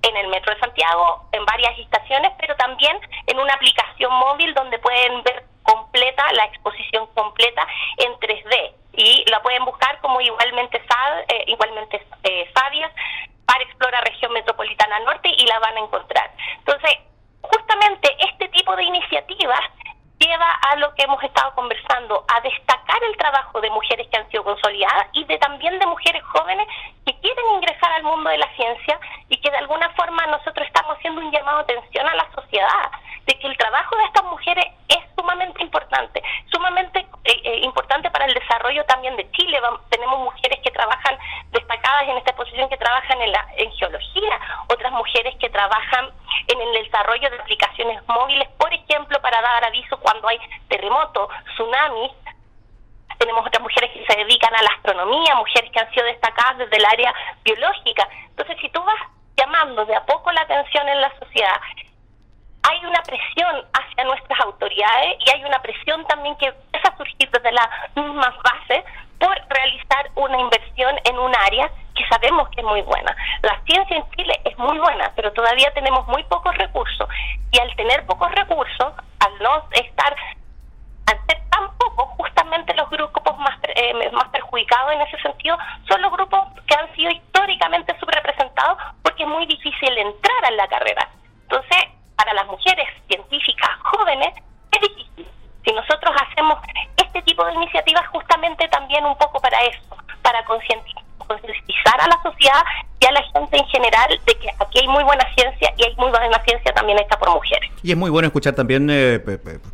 en 0.02 0.16
el 0.16 0.28
Metro 0.28 0.54
de 0.54 0.60
Santiago, 0.60 1.28
en 1.32 1.44
varias 1.44 1.78
estaciones, 1.78 2.32
pero 2.40 2.56
también 2.56 2.98
en 3.26 3.38
una 3.38 3.52
aplicación 3.52 4.10
móvil 4.14 4.54
donde 4.54 4.78
pueden 4.78 5.22
ver 5.24 5.44
completa, 5.70 6.32
la 6.32 6.44
exposición 6.44 7.06
completa 7.14 7.66
en 7.98 8.12
3D 8.14 8.72
y 8.94 9.24
la 9.30 9.40
pueden 9.42 9.64
buscar 9.64 10.00
como 10.00 10.20
igualmente 10.20 10.82
sad, 10.88 11.20
eh, 11.28 11.44
igualmente 11.46 12.04
eh, 12.24 12.50
sabia 12.54 12.90
para 13.46 13.62
explorar 13.64 14.04
región 14.04 14.32
metropolitana 14.32 15.00
norte 15.00 15.28
y 15.36 15.46
la 15.46 15.58
van 15.58 15.69
a 15.69 15.69
encontrar. 15.80 16.30
Entonces, 16.58 16.98
justamente 17.42 18.16
este 18.18 18.48
tipo 18.48 18.74
de 18.76 18.84
iniciativas 18.84 19.60
lleva 20.20 20.50
a 20.70 20.76
lo 20.76 20.94
que 20.94 21.04
hemos 21.04 21.22
estado 21.22 21.54
conversando, 21.54 22.24
a 22.28 22.40
destacar 22.40 23.02
el 23.04 23.16
trabajo 23.16 23.60
de 23.60 23.70
mujeres 23.70 24.06
que 24.08 24.18
han 24.18 24.30
sido 24.30 24.44
consolidadas 24.44 25.06
y 25.14 25.24
de 25.24 25.38
también 25.38 25.78
de 25.78 25.86
mujeres 25.86 26.22
jóvenes 26.24 26.66
que 27.06 27.18
quieren 27.20 27.44
ingresar 27.54 27.90
al 27.92 28.02
mundo 28.02 28.28
de 28.28 28.38
la 28.38 28.54
ciencia 28.54 29.00
y 29.28 29.38
que 29.38 29.50
de 29.50 29.56
alguna 29.56 29.88
forma 29.90 30.24
nosotros 30.26 30.66
estamos 30.66 30.96
haciendo 30.96 31.22
un 31.22 31.32
llamado 31.32 31.64
de 31.64 31.72
atención 31.72 32.06
a 32.06 32.14
la 32.14 32.30
sociedad, 32.34 32.90
de 33.26 33.38
que 33.38 33.46
el 33.46 33.56
trabajo 33.56 33.96
de 33.96 34.04
estas 34.04 34.24
mujeres 34.24 34.66
es 34.88 34.98
sumamente 35.16 35.62
importante, 35.62 36.22
sumamente 36.52 37.06
eh, 37.24 37.40
eh, 37.44 37.60
importante 37.62 38.10
para 38.10 38.26
el 38.26 38.34
desarrollo 38.34 38.84
también 38.84 39.16
de 39.16 39.30
Chile. 39.32 39.58
tenemos 39.88 40.18
mujeres 40.20 40.58
que 40.62 40.70
trabajan 40.70 41.16
destacadas 41.50 42.02
en 42.08 42.16
esta 42.18 42.30
exposición 42.30 42.68
que 42.68 42.76
trabajan 42.76 43.20
en, 43.20 43.32
la, 43.32 43.46
en 43.56 43.70
geología, 43.72 44.40
otras 44.68 44.92
mujeres 44.92 45.34
que 45.36 45.50
trabajan 45.50 46.10
en 46.48 46.60
el 46.60 46.84
desarrollo 46.84 47.30
de 47.30 47.36
aplicaciones 47.36 48.00
móviles, 48.08 48.48
por 48.58 48.72
ejemplo, 48.72 49.20
para 49.20 49.40
dar 49.40 49.64
aviso 49.64 49.98
cuando 49.98 50.28
hay 50.28 50.38
terremotos, 50.68 51.28
tsunamis. 51.54 52.12
Tenemos 53.18 53.46
otras 53.46 53.62
mujeres 53.62 53.90
que 53.92 54.06
se 54.06 54.18
dedican 54.18 54.49
a 54.60 54.62
la 54.62 54.70
astronomía, 54.76 55.34
mujeres 55.36 55.70
que 55.72 55.80
han 55.80 55.90
sido 55.92 56.04
destacadas 56.06 56.58
desde 56.58 56.76
el 56.76 56.84
área 56.84 57.14
biológica. 57.44 58.08
Entonces, 58.28 58.56
si 58.60 58.68
tú 58.70 58.82
vas 58.84 59.00
llamando 59.36 59.84
de 59.86 59.96
a 59.96 60.04
poco 60.04 60.30
la 60.32 60.42
atención 60.42 60.88
en 60.88 61.00
la 61.00 61.10
sociedad, 61.18 61.60
hay 62.62 62.84
una 62.84 63.02
presión 63.02 63.64
hacia 63.72 64.04
nuestras 64.04 64.38
autoridades 64.40 65.16
y 65.26 65.30
hay 65.30 65.44
una 65.44 65.60
presión 65.62 66.04
también 66.06 66.36
que 66.36 66.46
empieza 66.46 66.88
a 66.88 66.96
surgir 66.96 67.30
desde 67.30 67.52
las 67.52 67.68
mismas 67.96 68.34
bases 68.42 68.84
por 69.18 69.34
realizar 69.48 70.10
una 70.14 70.38
inversión 70.38 70.94
en 71.04 71.18
un 71.18 71.34
área 71.34 71.70
que 71.94 72.04
sabemos 72.08 72.48
que 72.50 72.60
es 72.60 72.66
muy 72.66 72.82
buena. 72.82 73.16
La 73.42 73.60
ciencia 73.64 73.96
en 73.96 74.10
Chile 74.10 74.40
es 74.44 74.58
muy 74.58 74.78
buena, 74.78 75.10
pero 75.16 75.32
todavía 75.32 75.72
tenemos 75.72 76.06
muy 76.06 76.22
pocos 76.24 76.54
recursos 76.56 77.08
y 77.50 77.58
al 77.58 77.74
tener 77.76 78.04
pocos 78.06 78.30
recursos, 78.32 78.92
al 79.20 79.38
no 79.40 79.64
estar, 79.72 80.16
al 81.06 81.18
ser 81.26 81.42
tan 81.50 81.70
los 82.76 82.90
grupos 82.90 83.38
más, 83.38 83.58
eh, 83.62 84.10
más 84.12 84.28
perjudicados 84.28 84.92
en 84.92 85.00
ese 85.02 85.18
sentido 85.20 85.56
son 85.88 86.02
los 86.02 86.12
grupos 86.12 86.48
que 86.66 86.74
han 86.74 86.94
sido 86.94 87.10
históricamente 87.10 87.96
subrepresentados 87.98 88.78
porque 89.02 89.22
es 89.22 89.28
muy 89.28 89.46
difícil 89.46 89.96
entrar 89.98 90.44
a 90.44 90.50
la 90.52 90.68
carrera. 90.68 91.08
Entonces, 91.42 91.78
para 92.16 92.34
las 92.34 92.46
mujeres 92.46 92.88
científicas 93.08 93.70
jóvenes 93.82 94.34
es 94.72 94.80
difícil. 94.80 95.26
Si 95.64 95.72
nosotros 95.72 96.14
hacemos 96.22 96.58
este 96.96 97.22
tipo 97.22 97.44
de 97.44 97.54
iniciativas 97.54 98.06
justamente 98.08 98.68
también 98.68 99.04
un 99.04 99.16
poco 99.16 99.40
para 99.40 99.60
eso, 99.62 99.96
para 100.22 100.44
concientizar 100.44 102.00
a 102.00 102.08
la 102.08 102.22
sociedad 102.22 102.62
y 103.00 103.06
a 103.06 103.12
la 103.12 103.22
gente 103.32 103.56
en 103.56 103.64
general 103.66 104.20
de 104.26 104.34
que 104.34 104.48
aquí 104.58 104.78
hay 104.80 104.88
muy 104.88 105.02
buena 105.04 105.24
ciencia 105.34 105.72
y 105.76 105.84
hay 105.84 105.94
muy 105.96 106.10
buena 106.10 106.42
ciencia 106.44 106.72
también 106.74 106.98
hecha 106.98 107.18
por 107.18 107.30
mujeres. 107.30 107.70
Y 107.82 107.92
es 107.92 107.96
muy 107.96 108.10
bueno 108.10 108.26
escuchar 108.26 108.54
también, 108.54 108.88
eh, 108.90 109.20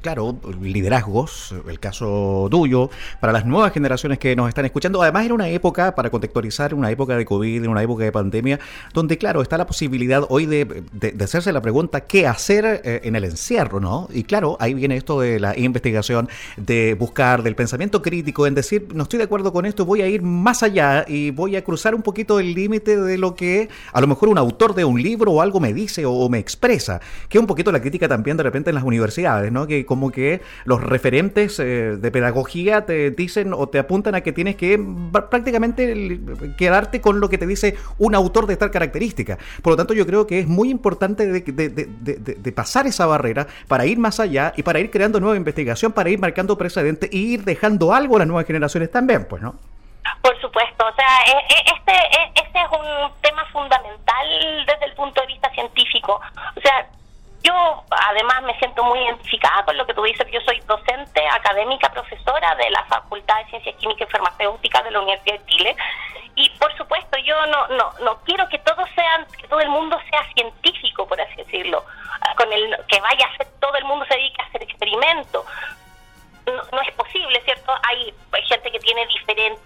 claro, 0.01 0.37
liderazgos, 0.61 1.53
el 1.69 1.81
caso 1.81 2.47
tuyo, 2.51 2.89
para 3.21 3.33
las 3.33 3.45
nuevas 3.45 3.73
generaciones 3.73 4.21
que 4.21 4.37
nos 4.37 4.49
están 4.49 4.65
escuchando. 4.65 5.03
Además 5.03 5.25
era 5.25 5.35
una 5.35 5.49
época, 5.49 5.95
para 5.97 6.09
contextualizar, 6.11 6.73
una 6.73 6.89
época 6.91 7.17
de 7.17 7.25
COVID, 7.25 7.67
una 7.67 7.83
época 7.83 8.05
de 8.05 8.13
pandemia, 8.13 8.61
donde, 8.95 9.19
claro, 9.19 9.43
está 9.43 9.59
la 9.59 9.67
posibilidad 9.67 10.23
hoy 10.29 10.47
de, 10.47 10.85
hacerse 11.21 11.53
la 11.53 11.61
pregunta, 11.61 12.03
¿qué 12.03 12.29
hacer 12.29 12.81
eh, 12.85 13.01
en 13.03 13.17
el 13.17 13.25
encierro, 13.25 13.81
no? 13.81 14.07
Y 14.13 14.23
claro, 14.23 14.57
ahí 14.61 14.73
viene 14.75 14.97
esto 14.97 15.21
de 15.21 15.41
la 15.41 15.59
investigación, 15.59 16.29
de 16.57 16.95
buscar, 16.95 17.43
del 17.43 17.57
pensamiento 17.57 18.03
crítico, 18.03 18.47
en 18.47 18.55
decir, 18.55 18.87
no 18.95 19.03
estoy 19.03 19.19
de 19.19 19.25
acuerdo 19.25 19.53
con 19.53 19.67
esto, 19.67 19.85
voy 19.85 20.03
a 20.03 20.07
ir 20.07 20.23
más 20.23 20.63
allá 20.63 21.05
y 21.09 21.33
voy 21.33 21.57
a 21.57 21.65
cruzar 21.65 21.97
un 21.97 22.03
poquito 22.03 22.39
el 22.39 22.55
límite 22.55 22.97
de 22.97 23.16
lo 23.17 23.35
que 23.35 23.69
a 23.93 24.01
lo 24.01 24.07
mejor 24.07 24.29
un 24.29 24.39
autor 24.39 24.75
de 24.75 24.85
un 24.85 25.03
libro 25.03 25.33
o 25.33 25.43
algo 25.43 25.61
me 25.61 25.73
dice 25.73 26.05
o 26.07 26.29
me 26.29 26.39
expresa. 26.39 27.01
que 27.29 27.39
es 27.39 27.41
un 27.41 27.47
poquito 27.47 27.73
la 27.73 27.81
crítica 27.81 28.09
también 28.09 28.37
de 28.37 28.43
repente 28.43 28.71
en 28.71 28.75
las 28.75 28.85
universidades, 28.85 29.53
¿no? 29.53 29.67
Que 29.67 29.87
como 29.87 30.11
que 30.11 30.41
los 30.65 30.83
referentes 30.83 31.59
eh, 31.59 31.97
de 32.01 32.11
pedagogía 32.11 32.87
te 32.87 33.11
dicen 33.11 33.53
o 33.53 33.69
te 33.69 33.79
apuntan 33.79 34.15
a 34.15 34.21
que 34.21 34.33
tienes 34.33 34.57
que 34.57 34.83
prácticamente 35.31 36.21
quedarte 36.57 37.01
con 37.01 37.21
lo 37.21 37.29
que 37.29 37.39
te 37.39 37.47
dice 37.47 37.77
un 37.99 38.15
autor 38.15 38.47
de 38.47 38.57
tal 38.57 38.71
característica. 38.71 39.39
Por 39.63 39.73
lo 39.73 39.77
tanto, 39.77 39.95
yo 39.95 40.07
creo 40.07 40.27
que 40.27 40.41
es 40.41 40.47
muy 40.47 40.71
importante 40.71 41.45
pasar 42.55 42.87
esa 42.87 43.07
barrera 43.07 43.47
para 43.69 43.87
ir 43.87 43.99
más 43.99 44.21
allá 44.21 44.53
y 44.57 44.63
para 44.63 44.81
ir 44.81 44.91
creando 44.91 45.21
nueva 45.21 45.37
investigación, 45.37 45.93
para 45.93 46.11
ir 46.11 46.19
marcando 46.19 46.57
precedentes 46.59 47.13
y 47.13 47.35
ir 47.35 47.45
dejando 47.45 47.95
algo 47.95 48.17
a 48.17 48.19
las 48.21 48.29
nuevas 48.29 48.47
generaciones 48.47 48.91
también, 48.91 49.27
pues, 49.29 49.43
¿no? 49.43 49.55
O 50.79 50.93
sea, 50.95 51.25
e, 51.27 51.39
e, 51.39 51.65
este, 51.75 51.93
e, 51.93 52.33
este 52.35 52.61
es 52.61 52.71
un 52.71 53.13
tema 53.23 53.45
fundamental 53.47 54.67
desde 54.67 54.85
el 54.85 54.93
punto 54.95 55.21
de 55.23 55.27
vista 55.29 55.51
científico. 55.51 56.21
O 56.55 56.61
sea, 56.61 56.87
yo 57.43 57.85
además 57.91 58.43
me 58.43 58.59
siento 58.59 58.85
muy 58.85 58.99
identificada 58.99 59.65
con 59.65 59.77
lo 59.79 59.87
que 59.87 59.95
tú 59.95 60.03
dices. 60.03 60.27
Yo 60.31 60.41
soy 60.43 60.61
docente, 60.61 61.27
académica, 61.29 61.91
profesora 61.91 62.55
de 62.57 62.71
la 62.71 62.85
Facultad 62.85 63.39
de 63.39 63.51
Ciencias 63.51 63.77
Químicas 63.77 64.09
y 64.09 64.13
Farmacéuticas 64.13 64.85
de 64.85 64.91
la 64.91 65.01
Universidad 65.01 65.39
de 65.39 65.47
Chile. 65.47 65.77
Y 66.35 66.51
por 66.59 66.77
supuesto, 66.77 67.17
yo 67.19 67.47
no, 67.47 67.69
no, 67.69 67.93
no 68.03 68.19
quiero 68.25 68.47
que 68.49 68.59
todo 68.59 68.85
sean, 68.95 69.27
que 69.39 69.49
todo 69.49 69.61
el 69.61 69.71
mundo 69.71 69.99
sea 70.11 70.23
científico, 70.35 71.07
por 71.07 71.19
así 71.19 71.37
decirlo, 71.37 71.83
con 72.37 72.53
el 72.53 72.77
que 72.89 73.01
vaya 73.01 73.27
a 73.27 73.37
ser 73.39 73.47
todo 73.61 73.75
el 73.77 73.85
mundo 73.85 74.05
se 74.07 74.15
dedique 74.15 74.43
a 74.43 74.47
hacer 74.47 74.63
experimentos 74.63 75.47
no, 76.47 76.81
es 76.81 76.95
posible, 76.95 77.41
¿cierto? 77.45 77.73
Hay, 77.83 78.15
gente 78.45 78.71
que 78.71 78.79
tiene 78.79 79.05
diferentes 79.07 79.66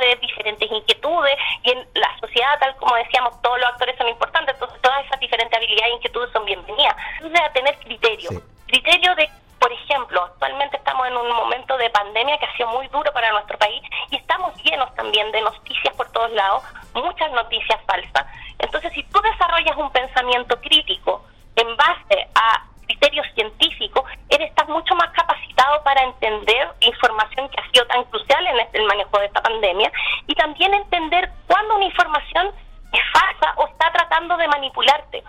habilidades, 0.00 0.20
diferentes 0.20 0.70
inquietudes, 0.70 1.36
y 1.62 1.70
en 1.70 1.88
la 1.94 2.18
sociedad, 2.20 2.58
tal 2.60 2.74
como 2.76 2.94
decíamos, 2.96 3.40
todos 3.42 3.58
los 3.58 3.68
actores 3.68 3.96
son 3.96 4.08
importantes, 4.08 4.54
entonces 4.54 4.80
todas 4.80 5.04
esas 5.06 5.20
diferentes 5.20 5.56
habilidades 5.56 5.92
e 5.92 5.96
inquietudes 5.96 6.32
son 6.32 6.44
bienvenidas. 6.44 6.96
Entonces, 7.16 7.40
a 7.40 7.52
tener 7.52 7.78
criterio. 7.78 8.30
Criterio 8.66 9.14
de, 9.16 9.28
por 9.58 9.72
ejemplo, 9.72 10.22
actualmente 10.22 10.76
estamos 10.76 11.06
en 11.06 11.16
un 11.16 11.32
momento 11.32 11.76
de 11.76 11.90
pandemia 11.90 12.38
que 12.38 12.46
ha 12.46 12.56
sido 12.56 12.68
muy 12.68 12.86
duro 12.88 13.12
para 13.12 13.30
nuestro 13.32 13.58
país 13.58 13.82
y 14.10 14.16
estamos 14.16 14.54
llenos 14.62 14.94
también 14.94 15.30
de 15.32 15.40
noticias 15.42 15.94
por 15.96 16.10
todos 16.12 16.30
lados, 16.32 16.62
muchas 16.94 17.30
noticias 17.32 17.78
falsas. 17.86 18.26
Entonces, 18.58 18.92
si 18.92 19.02
tú 19.04 19.20
desarrollas 19.20 19.76
un 19.76 19.90
pensamiento 19.90 20.60
crítico 20.60 21.24
en 21.56 21.76
base 21.76 22.28
a 22.34 22.64
criterios 22.86 23.26
científicos, 23.34 24.04
eres 24.28 24.50
estás 24.50 24.68
mucho 24.68 24.94
más 24.96 25.10
capacitado 25.10 25.82
para 25.84 26.02
entender 26.02 26.68
información 26.80 27.48
que 27.48 27.60
ha 27.60 27.70
sido 27.70 27.86
tan 27.86 28.04
crucial 28.04 28.46
en 28.46 28.60
este, 28.60 28.78
el 28.78 28.84
manejo 28.84 29.18
de 29.18 29.26
esta 29.26 29.42
pandemia 29.42 29.90
y 30.26 30.34
también 30.60 30.82
entender 30.82 31.30
cuándo 31.46 31.76
una 31.76 31.86
información 31.86 32.52
es 32.92 33.00
falsa 33.12 33.54
o 33.56 33.66
está 33.66 33.90
tratando 33.92 34.36
de 34.36 34.46
manipularte. 34.48 35.24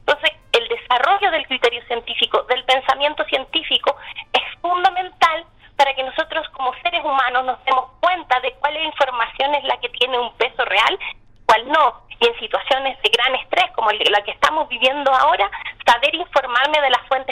Entonces, 0.00 0.32
el 0.50 0.68
desarrollo 0.68 1.30
del 1.30 1.46
criterio 1.46 1.80
científico, 1.86 2.42
del 2.48 2.64
pensamiento 2.64 3.24
científico, 3.26 3.96
es 4.32 4.42
fundamental 4.60 5.46
para 5.76 5.94
que 5.94 6.02
nosotros 6.02 6.48
como 6.50 6.74
seres 6.82 7.04
humanos 7.04 7.44
nos 7.44 7.64
demos 7.64 7.90
cuenta 8.00 8.40
de 8.40 8.52
cuál 8.54 8.76
información 8.82 9.54
es 9.54 9.64
la 9.64 9.76
que 9.78 9.88
tiene 9.90 10.18
un 10.18 10.32
peso 10.34 10.64
real, 10.64 10.98
cuál 11.46 11.68
no. 11.68 12.02
Y 12.18 12.26
en 12.26 12.38
situaciones 12.40 13.00
de 13.02 13.10
gran 13.10 13.36
estrés 13.36 13.70
como 13.76 13.90
la 13.92 14.22
que 14.24 14.32
estamos 14.32 14.68
viviendo 14.68 15.12
ahora, 15.14 15.48
saber 15.86 16.12
informarme 16.14 16.80
de 16.80 16.90
las 16.90 17.06
fuentes. 17.06 17.31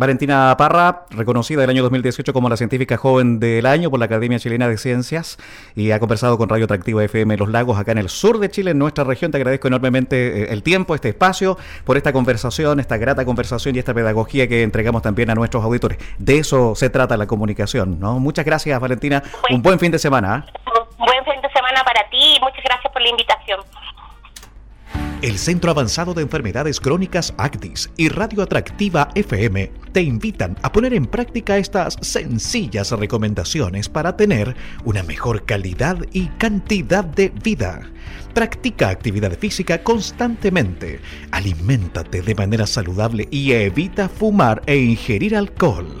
Valentina 0.00 0.54
Parra, 0.56 1.04
reconocida 1.10 1.62
el 1.62 1.68
año 1.68 1.82
2018 1.82 2.32
como 2.32 2.48
la 2.48 2.56
científica 2.56 2.96
joven 2.96 3.38
del 3.38 3.66
año 3.66 3.90
por 3.90 3.98
la 3.98 4.06
Academia 4.06 4.38
Chilena 4.38 4.66
de 4.66 4.78
Ciencias 4.78 5.36
y 5.76 5.90
ha 5.90 6.00
conversado 6.00 6.38
con 6.38 6.48
Radio 6.48 6.64
Atractiva 6.64 7.04
FM 7.04 7.36
Los 7.36 7.50
Lagos 7.50 7.78
acá 7.78 7.92
en 7.92 7.98
el 7.98 8.08
sur 8.08 8.38
de 8.38 8.50
Chile, 8.50 8.70
en 8.70 8.78
nuestra 8.78 9.04
región. 9.04 9.30
Te 9.30 9.36
agradezco 9.36 9.68
enormemente 9.68 10.44
eh, 10.44 10.46
el 10.52 10.62
tiempo, 10.62 10.94
este 10.94 11.10
espacio, 11.10 11.58
por 11.84 11.98
esta 11.98 12.14
conversación, 12.14 12.80
esta 12.80 12.96
grata 12.96 13.26
conversación 13.26 13.76
y 13.76 13.78
esta 13.78 13.92
pedagogía 13.92 14.48
que 14.48 14.62
entregamos 14.62 15.02
también 15.02 15.28
a 15.28 15.34
nuestros 15.34 15.62
auditores. 15.62 15.98
De 16.16 16.38
eso 16.38 16.74
se 16.74 16.88
trata 16.88 17.18
la 17.18 17.26
comunicación, 17.26 18.00
¿no? 18.00 18.18
Muchas 18.18 18.46
gracias, 18.46 18.80
Valentina. 18.80 19.22
Un 19.50 19.60
buen 19.60 19.78
fin 19.78 19.92
de 19.92 19.98
semana. 19.98 20.46
¿ah? 20.46 20.60
Buen 20.96 21.24
fin 21.26 21.42
de 21.42 21.50
semana 21.50 21.84
para 21.84 22.08
ti 22.08 22.36
y 22.36 22.40
muchas 22.40 22.64
gracias 22.64 22.90
por 22.90 23.02
la 23.02 23.08
invitación. 23.10 23.60
El 25.22 25.36
Centro 25.36 25.70
Avanzado 25.70 26.14
de 26.14 26.22
Enfermedades 26.22 26.80
Crónicas 26.80 27.34
ACTIS 27.36 27.90
y 27.98 28.08
Radio 28.08 28.42
Atractiva 28.42 29.10
FM 29.14 29.70
te 29.92 30.00
invitan 30.00 30.56
a 30.62 30.72
poner 30.72 30.94
en 30.94 31.04
práctica 31.04 31.58
estas 31.58 31.98
sencillas 32.00 32.90
recomendaciones 32.92 33.90
para 33.90 34.16
tener 34.16 34.56
una 34.82 35.02
mejor 35.02 35.44
calidad 35.44 35.98
y 36.14 36.28
cantidad 36.38 37.04
de 37.04 37.28
vida. 37.28 37.82
Practica 38.32 38.88
actividad 38.88 39.36
física 39.38 39.82
constantemente, 39.82 41.00
aliméntate 41.32 42.22
de 42.22 42.34
manera 42.34 42.66
saludable 42.66 43.28
y 43.30 43.52
evita 43.52 44.08
fumar 44.08 44.62
e 44.64 44.78
ingerir 44.78 45.36
alcohol. 45.36 46.00